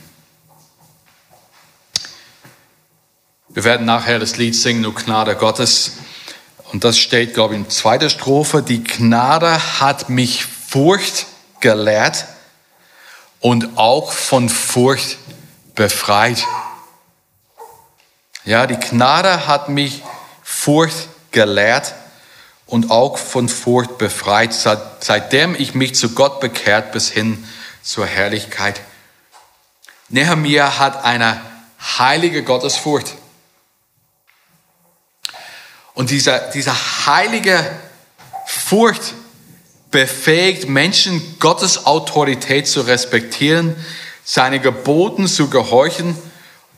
[3.48, 5.98] Wir werden nachher das Lied singen, nur Gnade Gottes.
[6.72, 8.62] Und das steht, glaube ich, in zweiter Strophe.
[8.62, 11.26] Die Gnade hat mich Furcht
[11.62, 12.26] gelehrt
[13.40, 15.16] und auch von Furcht
[15.74, 16.44] befreit.
[18.44, 20.02] Ja, die Gnade hat mich
[20.42, 21.94] Furcht gelehrt
[22.66, 27.48] und auch von Furcht befreit, seitdem ich mich zu Gott bekehrt bis hin
[27.82, 28.80] zur Herrlichkeit.
[30.08, 31.40] Nehemiah hat eine
[31.98, 33.14] heilige Gottesfurcht.
[35.94, 36.74] Und diese, diese
[37.06, 37.70] heilige
[38.46, 39.14] Furcht
[39.92, 43.76] befähigt Menschen, Gottes Autorität zu respektieren,
[44.24, 46.16] seine Geboten zu gehorchen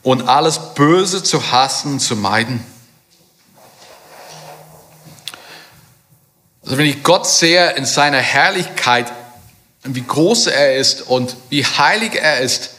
[0.03, 2.63] und alles Böse zu hassen und zu meiden.
[6.63, 9.11] Also wenn ich Gott sehe in seiner Herrlichkeit,
[9.83, 12.71] wie groß er ist und wie heilig er ist,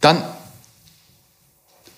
[0.00, 0.24] dann,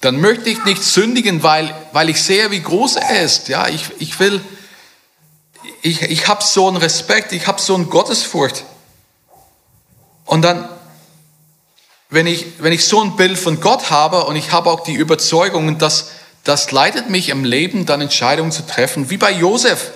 [0.00, 3.48] dann möchte ich nicht sündigen, weil, weil ich sehe, wie groß er ist.
[3.48, 4.40] Ja, ich, ich will,
[5.83, 8.64] ich, ich habe so einen Respekt, ich habe so eine Gottesfurcht.
[10.25, 10.68] Und dann,
[12.09, 14.95] wenn ich, wenn ich so ein Bild von Gott habe und ich habe auch die
[14.95, 16.11] Überzeugung, dass
[16.45, 19.90] das leitet mich im Leben, dann Entscheidungen zu treffen, wie bei Josef,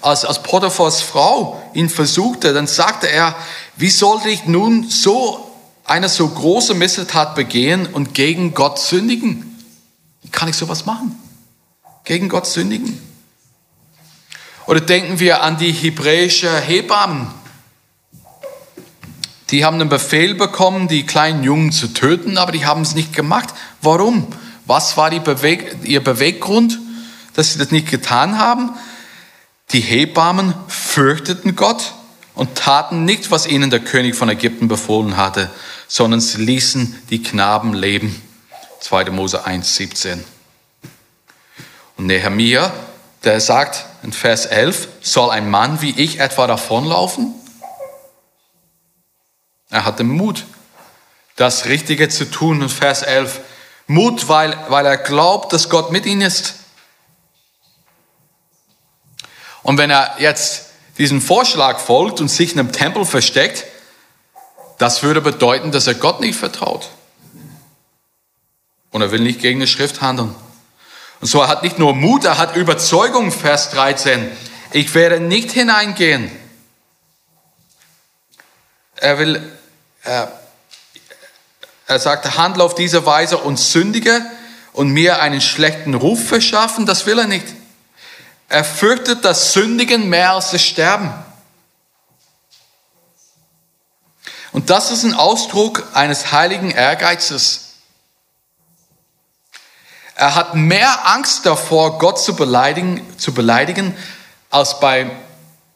[0.00, 3.36] als, als Potiphars Frau ihn versuchte, dann sagte er,
[3.76, 5.46] wie sollte ich nun so
[5.84, 9.58] eine so große Missetat begehen und gegen Gott sündigen?
[10.22, 11.18] Wie kann ich sowas machen?
[12.04, 13.09] Gegen Gott sündigen?
[14.66, 17.28] Oder denken wir an die hebräische Hebammen.
[19.50, 23.12] Die haben einen Befehl bekommen, die kleinen Jungen zu töten, aber die haben es nicht
[23.14, 23.48] gemacht.
[23.82, 24.28] Warum?
[24.66, 26.78] Was war Beweg ihr Beweggrund,
[27.34, 28.70] dass sie das nicht getan haben?
[29.72, 31.94] Die Hebammen fürchteten Gott
[32.34, 35.50] und taten nicht, was ihnen der König von Ägypten befohlen hatte,
[35.88, 38.22] sondern sie ließen die Knaben leben.
[38.80, 39.10] 2.
[39.10, 40.24] Mose 1, 17.
[41.96, 42.72] Und Nehemiah,
[43.24, 47.34] der sagt in Vers 11, soll ein Mann wie ich etwa davonlaufen?
[49.70, 50.44] Er hatte Mut,
[51.36, 52.62] das Richtige zu tun.
[52.62, 53.40] In Vers 11,
[53.86, 56.56] Mut, weil, weil er glaubt, dass Gott mit ihm ist.
[59.62, 63.64] Und wenn er jetzt diesem Vorschlag folgt und sich in einem Tempel versteckt,
[64.78, 66.88] das würde bedeuten, dass er Gott nicht vertraut.
[68.90, 70.34] Und er will nicht gegen die Schrift handeln.
[71.20, 74.30] Und so er hat nicht nur Mut, er hat Überzeugung, Vers 13.
[74.72, 76.30] Ich werde nicht hineingehen.
[78.96, 79.52] Er will,
[80.02, 80.40] er,
[81.86, 84.24] er sagt, handle auf diese Weise und sündige
[84.72, 86.86] und mir einen schlechten Ruf verschaffen.
[86.86, 87.46] Das will er nicht.
[88.48, 91.12] Er fürchtet das Sündigen mehr als das Sterben.
[94.52, 97.69] Und das ist ein Ausdruck eines heiligen Ehrgeizes.
[100.20, 103.96] Er hat mehr Angst davor, Gott zu beleidigen, zu beleidigen,
[104.50, 105.10] als bei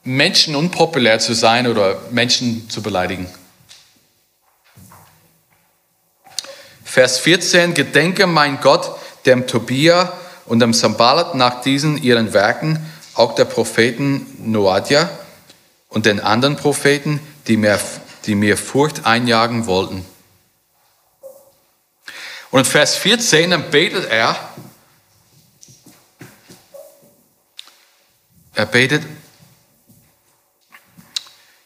[0.03, 3.27] Menschen unpopulär zu sein oder Menschen zu beleidigen.
[6.85, 8.91] Vers 14, Gedenke mein Gott,
[9.25, 10.13] dem Tobia
[10.45, 15.09] und dem Sambalat nach diesen ihren Werken, auch der Propheten Noadja
[15.89, 17.81] und den anderen Propheten, die mir,
[18.27, 20.05] die mir Furcht einjagen wollten.
[22.55, 24.37] Und in Vers 14 dann betet er,
[28.55, 29.03] er betet,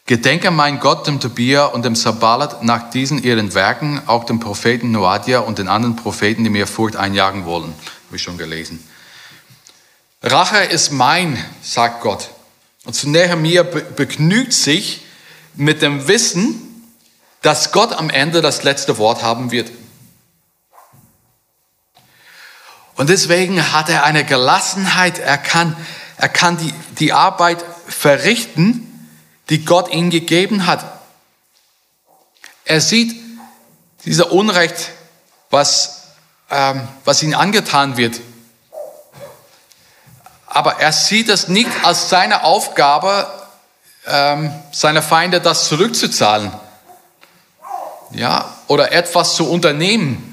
[0.07, 4.89] Gedenke mein Gott dem Tobia und dem Sabbalat nach diesen ihren Werken, auch dem Propheten
[4.89, 7.71] Noadia und den anderen Propheten, die mir Furcht einjagen wollen.
[8.07, 8.83] Habe ich schon gelesen.
[10.23, 12.29] Rache ist mein, sagt Gott.
[12.85, 15.05] Und zu Nehemiah begnügt sich
[15.53, 16.83] mit dem Wissen,
[17.43, 19.69] dass Gott am Ende das letzte Wort haben wird.
[22.99, 25.73] Und deswegen hat er eine Gelassenheit, er kann,
[26.17, 29.09] er kann die, die Arbeit verrichten,
[29.47, 30.83] die Gott ihm gegeben hat.
[32.65, 33.15] Er sieht
[34.03, 34.89] dieser Unrecht,
[35.49, 36.09] was,
[36.51, 38.19] ähm, was ihm angetan wird.
[40.47, 43.31] Aber er sieht es nicht als seine Aufgabe,
[44.07, 46.51] ähm, seine Feinde das zurückzuzahlen.
[48.11, 50.28] Ja, oder etwas zu unternehmen.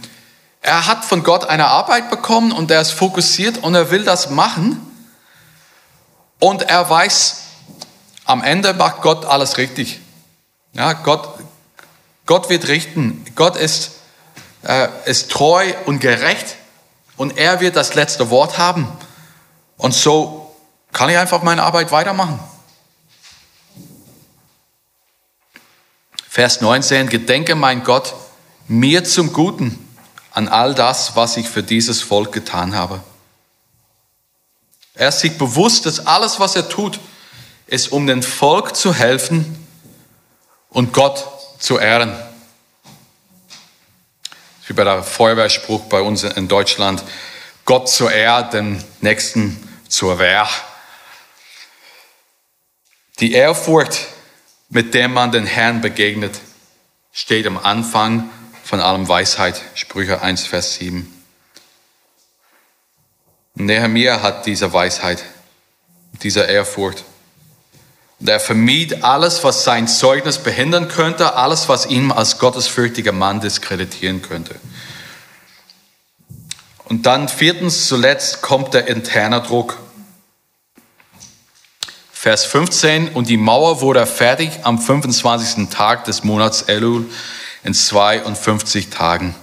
[0.67, 4.31] Er hat von Gott eine Arbeit bekommen und er ist fokussiert und er will das
[4.31, 4.81] machen.
[6.41, 7.43] Und er weiß,
[8.25, 10.01] am Ende macht Gott alles richtig.
[10.73, 11.39] Ja, Gott,
[12.27, 13.25] Gott wird richten.
[13.37, 13.93] Gott ist,
[14.65, 16.57] äh, ist treu und gerecht
[17.17, 18.89] und er wird das letzte Wort haben.
[19.77, 20.53] Und so
[20.93, 22.41] kann ich einfach meine Arbeit weitermachen.
[26.29, 28.15] Vers 19, Gedenke mein Gott
[28.67, 29.86] mir zum Guten
[30.37, 33.03] an all das, was ich für dieses Volk getan habe.
[34.93, 37.01] Er ist sich bewusst, dass alles, was er tut,
[37.67, 39.67] ist, um dem Volk zu helfen
[40.69, 41.27] und Gott
[41.59, 42.15] zu ehren.
[44.67, 47.03] Wie bei der Feuerwehrspruch bei uns in Deutschland,
[47.65, 50.47] Gott zur Ehre, den Nächsten zur Wehr.
[53.21, 54.07] Die Ehrfurcht,
[54.69, 56.39] mit der man den Herrn begegnet,
[57.11, 58.29] steht am Anfang
[58.67, 59.63] von allem Weisheit.
[59.75, 61.13] Sprüche 1, Vers 7.
[63.55, 65.23] Nehemiah hat diese Weisheit,
[66.23, 67.05] diese Ehrfurcht.
[68.19, 73.41] Und er vermied alles, was sein Zeugnis behindern könnte, alles, was ihn als gottesfürchtiger Mann
[73.41, 74.57] diskreditieren könnte.
[76.87, 79.79] Und dann viertens, zuletzt kommt der interne Druck.
[82.11, 85.69] Vers 15, und die Mauer wurde fertig am 25.
[85.69, 87.07] Tag des Monats Elul
[87.65, 89.35] in 52 Tagen.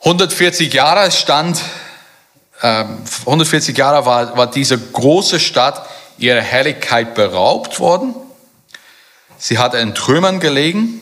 [0.00, 1.60] 140 Jahre stand,
[2.60, 2.84] äh,
[3.24, 8.14] 140 Jahre war, war diese große Stadt ihrer Herrlichkeit beraubt worden.
[9.38, 11.00] Sie hatte in Trümmern gelegen.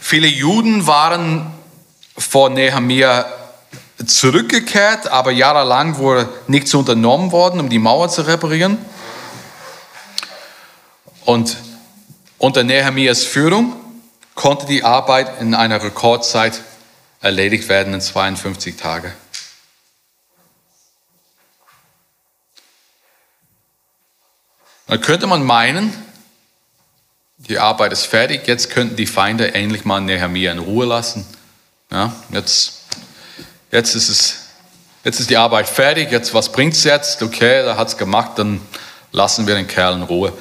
[0.00, 1.52] Viele Juden waren
[2.16, 3.26] vor Nehemiah
[4.04, 8.78] zurückgekehrt, aber jahrelang wurde nichts unternommen worden, um die Mauer zu reparieren.
[11.24, 11.56] Und
[12.38, 13.74] unter Nehemias Führung
[14.34, 16.60] konnte die Arbeit in einer Rekordzeit
[17.20, 19.12] erledigt werden in 52 Tagen.
[24.86, 25.92] Dann könnte man meinen,
[27.38, 31.26] die Arbeit ist fertig, jetzt könnten die Feinde endlich mal Nehemia in Ruhe lassen
[31.90, 32.84] Ja, jetzt,
[33.72, 34.36] jetzt, ist es,
[35.02, 37.22] jetzt ist die Arbeit fertig, jetzt was bringt es jetzt?
[37.22, 38.60] Okay, da hat es gemacht, dann
[39.10, 40.32] lassen wir den Kerl in Ruhe,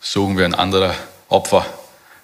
[0.00, 0.94] suchen wir ein anderes
[1.28, 1.66] Opfer.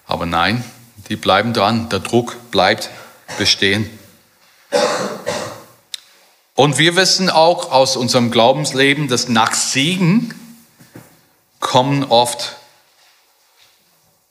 [0.07, 0.63] Aber nein,
[1.09, 2.89] die bleiben dran, der Druck bleibt
[3.37, 3.89] bestehen.
[6.55, 10.33] Und wir wissen auch aus unserem Glaubensleben, dass nach Siegen
[11.59, 12.55] kommen oft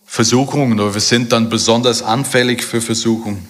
[0.07, 3.49] Versuchungen oder wir sind dann besonders anfällig für Versuchungen.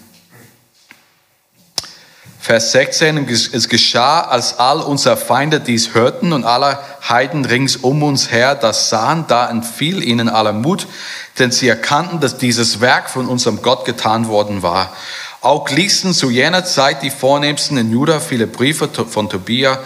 [2.44, 6.78] Vers 16, es geschah, als all unsere Feinde dies hörten und alle
[7.08, 10.86] Heiden rings um uns her das sahen, da entfiel ihnen aller Mut,
[11.38, 14.94] denn sie erkannten, dass dieses Werk von unserem Gott getan worden war.
[15.40, 19.78] Auch ließen zu jener Zeit die Vornehmsten in Juda viele Briefe von Tobia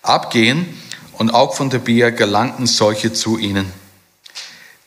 [0.00, 0.80] abgehen
[1.18, 3.70] und auch von Tobia gelangten solche zu ihnen.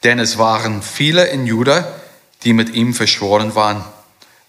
[0.03, 1.87] Denn es waren viele in Juda,
[2.41, 3.85] die mit ihm verschworen waren,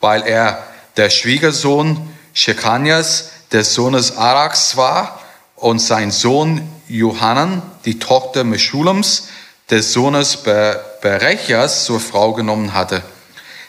[0.00, 0.66] weil er
[0.96, 5.20] der Schwiegersohn Shekanias, des Sohnes Arax war,
[5.56, 9.28] und sein Sohn Johanan, die Tochter Meschulams,
[9.70, 13.02] des Sohnes Berechas, zur Frau genommen hatte.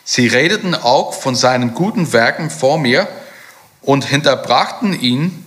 [0.04, 3.08] Sie redeten auch von seinen guten Werken vor mir
[3.82, 5.46] und hinterbrachten ihn,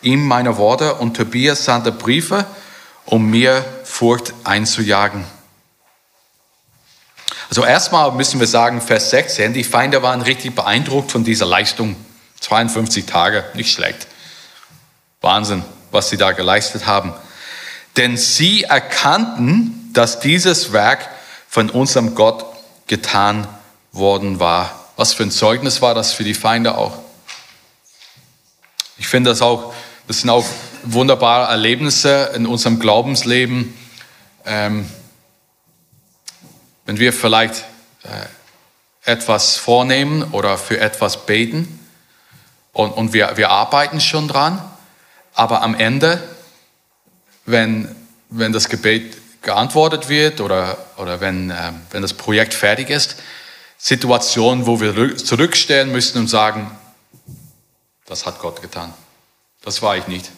[0.00, 2.46] ihm meine Worte, und Tobias sandte Briefe,
[3.04, 5.24] um mir Furcht einzujagen.
[7.48, 11.96] Also erstmal müssen wir sagen, Vers 16, die Feinde waren richtig beeindruckt von dieser Leistung
[12.44, 14.06] 52 Tage, nicht schlecht.
[15.22, 17.14] Wahnsinn, was sie da geleistet haben.
[17.96, 21.08] Denn sie erkannten, dass dieses Werk
[21.48, 22.44] von unserem Gott
[22.86, 23.46] getan
[23.92, 24.88] worden war.
[24.96, 26.98] Was für ein Zeugnis war das für die Feinde auch?
[28.98, 29.72] Ich finde das auch,
[30.06, 30.44] das sind auch
[30.82, 33.74] wunderbare Erlebnisse in unserem Glaubensleben.
[34.44, 34.88] Ähm,
[36.84, 37.64] wenn wir vielleicht
[38.02, 41.80] äh, etwas vornehmen oder für etwas beten
[42.74, 44.62] und, und wir, wir arbeiten schon dran,
[45.32, 46.22] aber am Ende,
[47.46, 47.94] wenn,
[48.28, 53.16] wenn das Gebet geantwortet wird oder, oder wenn, äh, wenn das Projekt fertig ist,
[53.78, 56.70] Situationen, wo wir zurückstellen müssen und sagen,
[58.06, 58.92] das hat Gott getan.
[59.62, 60.30] Das war ich nicht.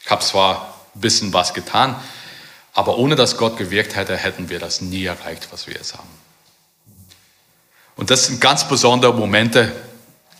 [0.00, 1.96] Ich habe zwar ein bisschen was getan,
[2.74, 6.08] aber ohne dass Gott gewirkt hätte, hätten wir das nie erreicht, was wir jetzt haben.
[7.96, 9.72] Und das sind ganz besondere Momente,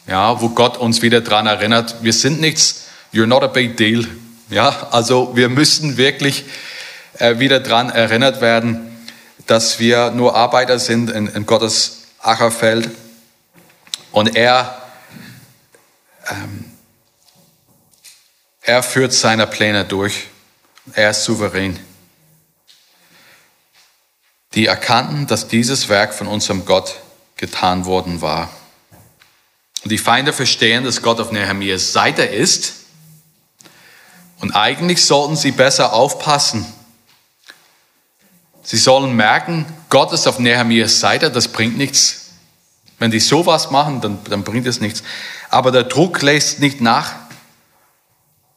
[0.06, 4.06] ja, wo Gott uns wieder daran erinnert, wir sind nichts, you're not a big deal.
[4.50, 6.44] Ja, also wir müssen wirklich
[7.18, 8.88] äh, wieder daran erinnert werden,
[9.46, 12.90] dass wir nur Arbeiter sind in, in Gottes Ackerfeld
[14.12, 14.82] und er,
[16.28, 16.64] ähm,
[18.60, 20.26] er führt seine Pläne durch.
[20.94, 21.78] Er ist souverän.
[24.54, 26.96] Die erkannten, dass dieses Werk von unserem Gott
[27.36, 28.50] getan worden war.
[29.84, 32.74] Und die Feinde verstehen, dass Gott auf Nehemias Seite ist.
[34.40, 36.66] Und eigentlich sollten sie besser aufpassen.
[38.62, 42.30] Sie sollen merken, Gott ist auf Nehemias Seite, das bringt nichts.
[42.98, 45.02] Wenn die sowas machen, dann, dann bringt es nichts.
[45.50, 47.14] Aber der Druck lässt nicht nach.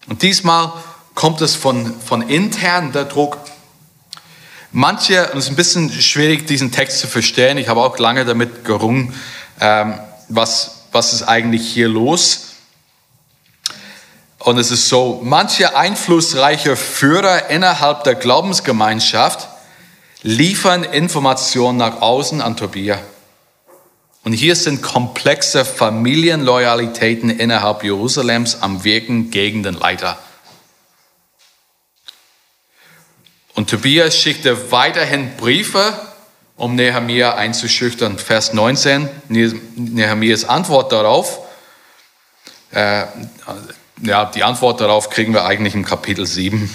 [0.08, 0.72] Und diesmal
[1.16, 3.40] kommt es von, von intern, der Druck.
[4.72, 8.26] Manche, und es ist ein bisschen schwierig, diesen Text zu verstehen, ich habe auch lange
[8.26, 9.14] damit gerungen,
[9.60, 12.54] ähm, was, was ist eigentlich hier los?
[14.40, 19.50] Und es ist so, manche einflussreiche Führer innerhalb der Glaubensgemeinschaft
[20.24, 23.00] liefern Informationen nach außen an Tobia.
[24.24, 30.18] Und hier sind komplexe Familienloyalitäten innerhalb Jerusalems am Wirken gegen den Leiter.
[33.54, 35.94] Und Tobias schickte weiterhin Briefe
[36.58, 38.18] um Nehemiah einzuschüchtern.
[38.18, 41.40] Vers 19, Nehemias Antwort darauf,
[42.72, 43.06] äh,
[44.02, 46.70] ja, die Antwort darauf kriegen wir eigentlich im Kapitel 7,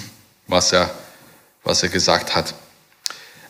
[0.46, 0.90] was er,
[1.64, 2.54] was er gesagt hat.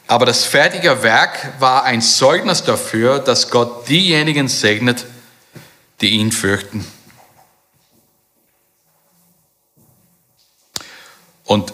[0.07, 5.07] Aber das fertige Werk war ein Zeugnis dafür, dass Gott diejenigen segnet,
[6.01, 6.85] die ihn fürchten.
[11.45, 11.72] Und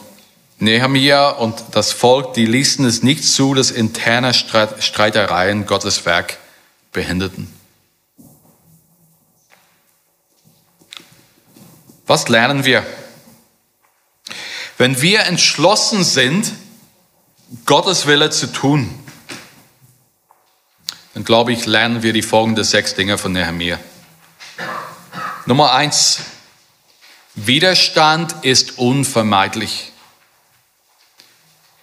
[0.59, 6.39] Nehemiah und das Volk, die ließen es nicht zu, dass interne Streitereien Gottes Werk
[6.93, 7.53] behinderten.
[12.07, 12.87] Was lernen wir?
[14.79, 16.53] Wenn wir entschlossen sind,
[17.65, 18.89] Gottes Wille zu tun,
[21.15, 23.79] dann glaube ich, lernen wir die folgenden sechs Dinge von Nehemiah.
[25.47, 26.21] Nummer eins,
[27.35, 29.93] Widerstand ist unvermeidlich.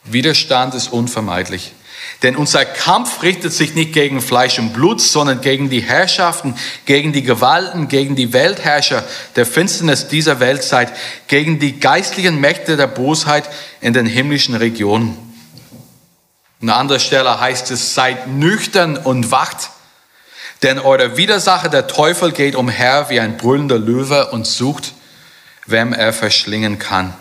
[0.05, 1.73] Widerstand ist unvermeidlich.
[2.21, 7.11] Denn unser Kampf richtet sich nicht gegen Fleisch und Blut, sondern gegen die Herrschaften, gegen
[7.11, 9.03] die Gewalten, gegen die Weltherrscher
[9.35, 10.93] der Finsternis dieser Weltzeit,
[11.27, 13.49] gegen die geistlichen Mächte der Bosheit
[13.81, 15.17] in den himmlischen Regionen.
[16.61, 19.71] An anderer Stelle heißt es, seid nüchtern und wacht,
[20.61, 24.93] denn euer Widersacher, der Teufel, geht umher wie ein brüllender Löwe und sucht,
[25.65, 27.13] wem er verschlingen kann.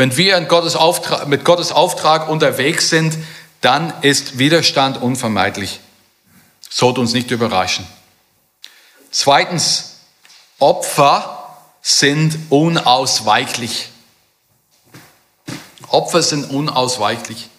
[0.00, 3.18] Wenn wir Gottes Auftrag, mit Gottes Auftrag unterwegs sind,
[3.60, 5.80] dann ist Widerstand unvermeidlich.
[6.70, 7.86] Sollte uns nicht überraschen.
[9.10, 9.98] Zweitens,
[10.58, 13.90] Opfer sind unausweichlich.
[15.88, 17.50] Opfer sind unausweichlich.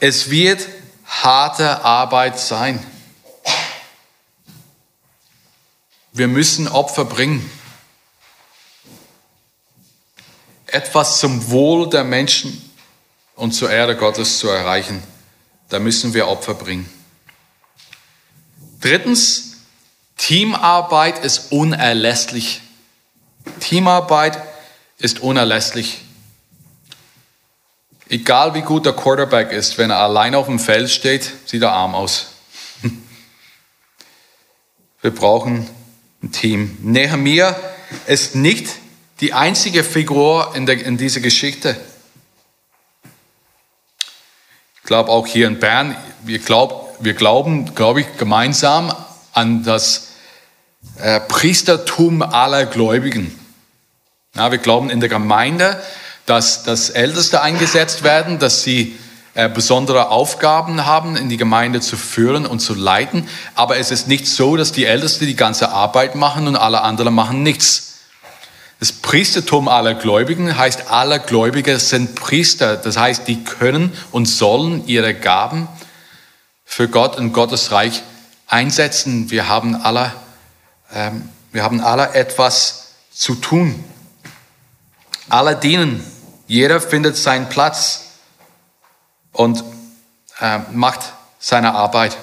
[0.00, 0.68] Es wird
[1.06, 2.86] harte Arbeit sein.
[6.12, 7.50] Wir müssen Opfer bringen.
[10.74, 12.70] Etwas zum Wohl der Menschen
[13.36, 15.02] und zur Ehre Gottes zu erreichen,
[15.68, 16.88] da müssen wir Opfer bringen.
[18.80, 19.52] Drittens,
[20.16, 22.60] Teamarbeit ist unerlässlich.
[23.60, 24.42] Teamarbeit
[24.98, 26.00] ist unerlässlich.
[28.08, 31.72] Egal wie gut der Quarterback ist, wenn er allein auf dem Feld steht, sieht er
[31.72, 32.26] arm aus.
[35.00, 35.68] Wir brauchen
[36.22, 36.76] ein Team.
[36.82, 37.56] Nehemiah
[38.06, 38.68] ist nicht
[39.24, 41.76] die einzige Figur in, der, in dieser Geschichte.
[44.76, 48.94] Ich glaube auch hier in Bern, wir, glaub, wir glauben, glaube ich, gemeinsam
[49.32, 50.08] an das
[50.98, 53.34] äh, Priestertum aller Gläubigen.
[54.34, 55.82] Ja, wir glauben in der Gemeinde,
[56.26, 58.94] dass, dass Älteste eingesetzt werden, dass sie
[59.32, 63.26] äh, besondere Aufgaben haben, in die Gemeinde zu führen und zu leiten.
[63.54, 67.14] Aber es ist nicht so, dass die Ältesten die ganze Arbeit machen und alle anderen
[67.14, 67.93] machen nichts.
[68.84, 72.76] Das Priestertum aller Gläubigen heißt, alle Gläubige sind Priester.
[72.76, 75.68] Das heißt, die können und sollen ihre Gaben
[76.66, 78.02] für Gott und Gottes Reich
[78.46, 79.30] einsetzen.
[79.30, 80.12] Wir haben alle,
[80.92, 83.82] ähm, wir haben alle etwas zu tun.
[85.30, 86.04] Alle dienen.
[86.46, 88.18] Jeder findet seinen Platz
[89.32, 89.64] und
[90.40, 91.00] äh, macht
[91.38, 92.18] seine Arbeit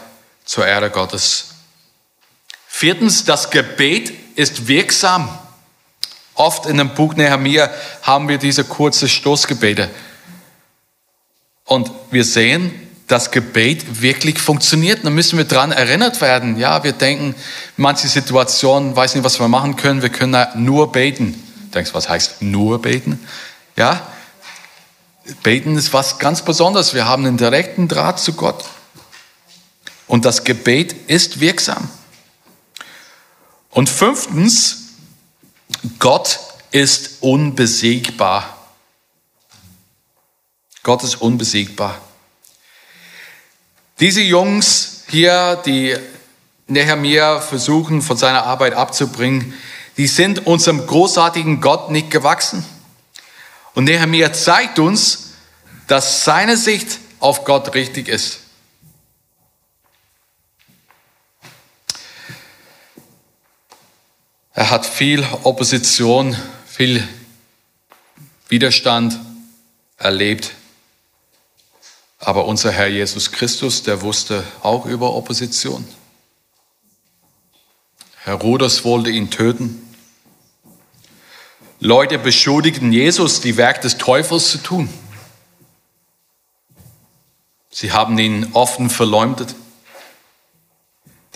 [0.46, 1.56] zur Ehre Gottes.
[2.68, 5.40] Viertens, das Gebet ist wirksam.
[6.36, 7.70] Oft in dem Buch Nehemiah
[8.02, 9.90] haben wir diese kurze Stoßgebete.
[11.66, 12.72] Und wir sehen,
[13.08, 15.04] dass Gebet wirklich funktioniert.
[15.04, 16.58] Dann müssen wir daran erinnert werden.
[16.58, 17.36] Ja, wir denken,
[17.76, 21.34] manche Situationen, weiß nicht, was wir machen können, wir können nur beten.
[21.64, 23.20] Du denkst, was heißt nur beten?
[23.76, 24.08] Ja,
[25.44, 26.94] beten ist was ganz Besonderes.
[26.94, 28.64] Wir haben einen direkten Draht zu Gott.
[30.08, 31.90] Und das Gebet ist wirksam.
[33.70, 34.81] Und fünftens,
[36.00, 36.40] Gott
[36.72, 38.58] ist unbesiegbar.
[40.84, 42.00] Gott ist unbesiegbar.
[44.00, 45.96] Diese Jungs hier, die
[46.68, 49.54] Nehemiah versuchen, von seiner Arbeit abzubringen,
[49.98, 52.66] die sind unserem großartigen Gott nicht gewachsen.
[53.74, 55.32] Und Nehemiah zeigt uns,
[55.88, 58.41] dass seine Sicht auf Gott richtig ist.
[64.54, 66.36] Er hat viel Opposition,
[66.66, 67.08] viel
[68.50, 69.18] Widerstand
[69.98, 70.52] erlebt.
[72.20, 75.88] Aber unser Herr Jesus Christus, der wusste auch über Opposition.
[78.24, 79.82] Herodes wollte ihn töten.
[81.80, 84.90] Leute beschuldigten Jesus, die Werk des Teufels zu tun.
[87.70, 89.56] Sie haben ihn offen verleumdet.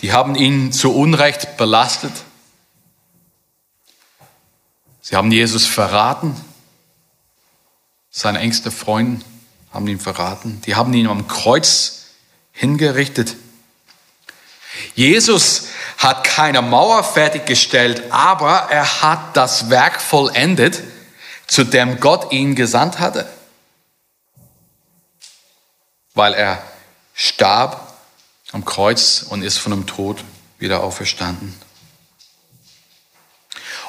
[0.02, 2.12] Die haben ihn zu Unrecht belastet.
[5.08, 6.34] Sie haben Jesus verraten.
[8.10, 9.24] Seine engsten Freunde
[9.72, 10.60] haben ihn verraten.
[10.62, 12.06] Die haben ihn am Kreuz
[12.50, 13.36] hingerichtet.
[14.96, 20.82] Jesus hat keine Mauer fertiggestellt, aber er hat das Werk vollendet,
[21.46, 23.28] zu dem Gott ihn gesandt hatte.
[26.14, 26.60] Weil er
[27.14, 27.94] starb
[28.50, 30.24] am Kreuz und ist von dem Tod
[30.58, 31.54] wieder auferstanden.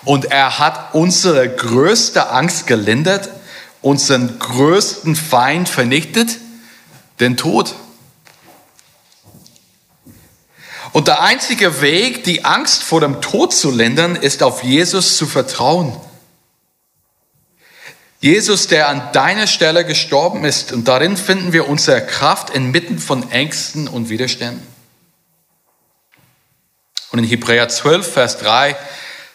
[0.07, 3.29] Und er hat unsere größte Angst gelindert,
[3.81, 6.37] unseren größten Feind vernichtet,
[7.19, 7.75] den Tod.
[10.93, 15.25] Und der einzige Weg, die Angst vor dem Tod zu lindern, ist auf Jesus zu
[15.25, 15.93] vertrauen.
[18.21, 23.29] Jesus, der an deiner Stelle gestorben ist, und darin finden wir unsere Kraft inmitten von
[23.29, 24.65] Ängsten und Widerständen.
[27.11, 28.77] Und in Hebräer 12, Vers 3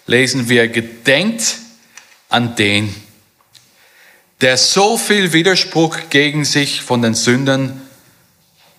[0.06, 1.58] lesen wir, gedenkt
[2.28, 2.94] an den,
[4.40, 7.80] der so viel Widerspruch gegen sich von den Sündern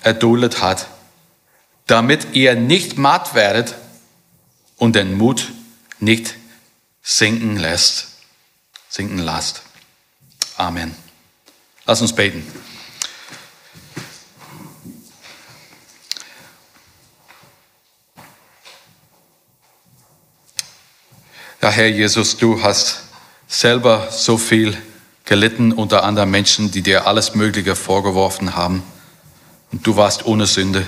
[0.01, 0.87] erduldet hat,
[1.87, 3.75] damit ihr nicht matt werdet
[4.77, 5.51] und den Mut
[5.99, 6.35] nicht
[7.01, 8.07] sinken lässt,
[8.89, 9.61] sinken lasst.
[10.57, 10.93] Amen.
[11.85, 12.45] Lass uns beten.
[21.63, 23.03] Ja, Herr Jesus, du hast
[23.47, 24.75] selber so viel
[25.23, 28.83] gelitten unter anderen Menschen, die dir alles Mögliche vorgeworfen haben.
[29.71, 30.85] Und du warst ohne Sünde.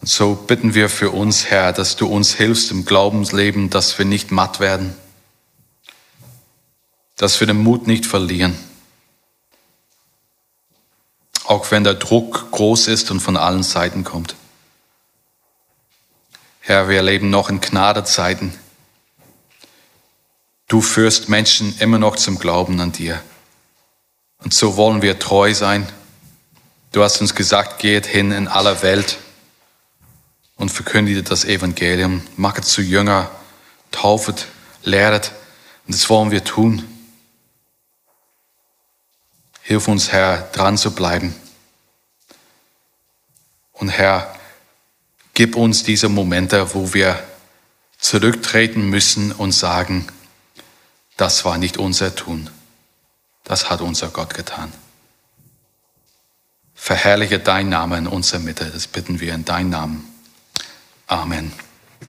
[0.00, 4.04] Und so bitten wir für uns, Herr, dass du uns hilfst im Glaubensleben, dass wir
[4.04, 4.94] nicht matt werden,
[7.16, 8.56] dass wir den Mut nicht verlieren
[11.52, 14.36] auch wenn der Druck groß ist und von allen Seiten kommt.
[16.60, 18.54] Herr, wir leben noch in Gnadezeiten.
[20.66, 23.22] Du führst Menschen immer noch zum Glauben an dir.
[24.38, 25.86] Und so wollen wir treu sein.
[26.90, 29.18] Du hast uns gesagt, geht hin in aller Welt
[30.56, 33.30] und verkündigt das Evangelium, machet zu Jünger,
[33.90, 34.46] taufet,
[34.84, 35.32] lehret.
[35.86, 36.88] Und das wollen wir tun.
[39.62, 41.34] Hilf uns, Herr, dran zu bleiben.
[43.72, 44.34] Und Herr,
[45.34, 47.22] gib uns diese Momente, wo wir
[47.98, 50.06] zurücktreten müssen und sagen,
[51.16, 52.50] das war nicht unser Tun,
[53.44, 54.72] das hat unser Gott getan.
[56.74, 60.14] Verherrliche dein Name in unserer Mitte, das bitten wir in deinem Namen.
[61.06, 61.52] Amen.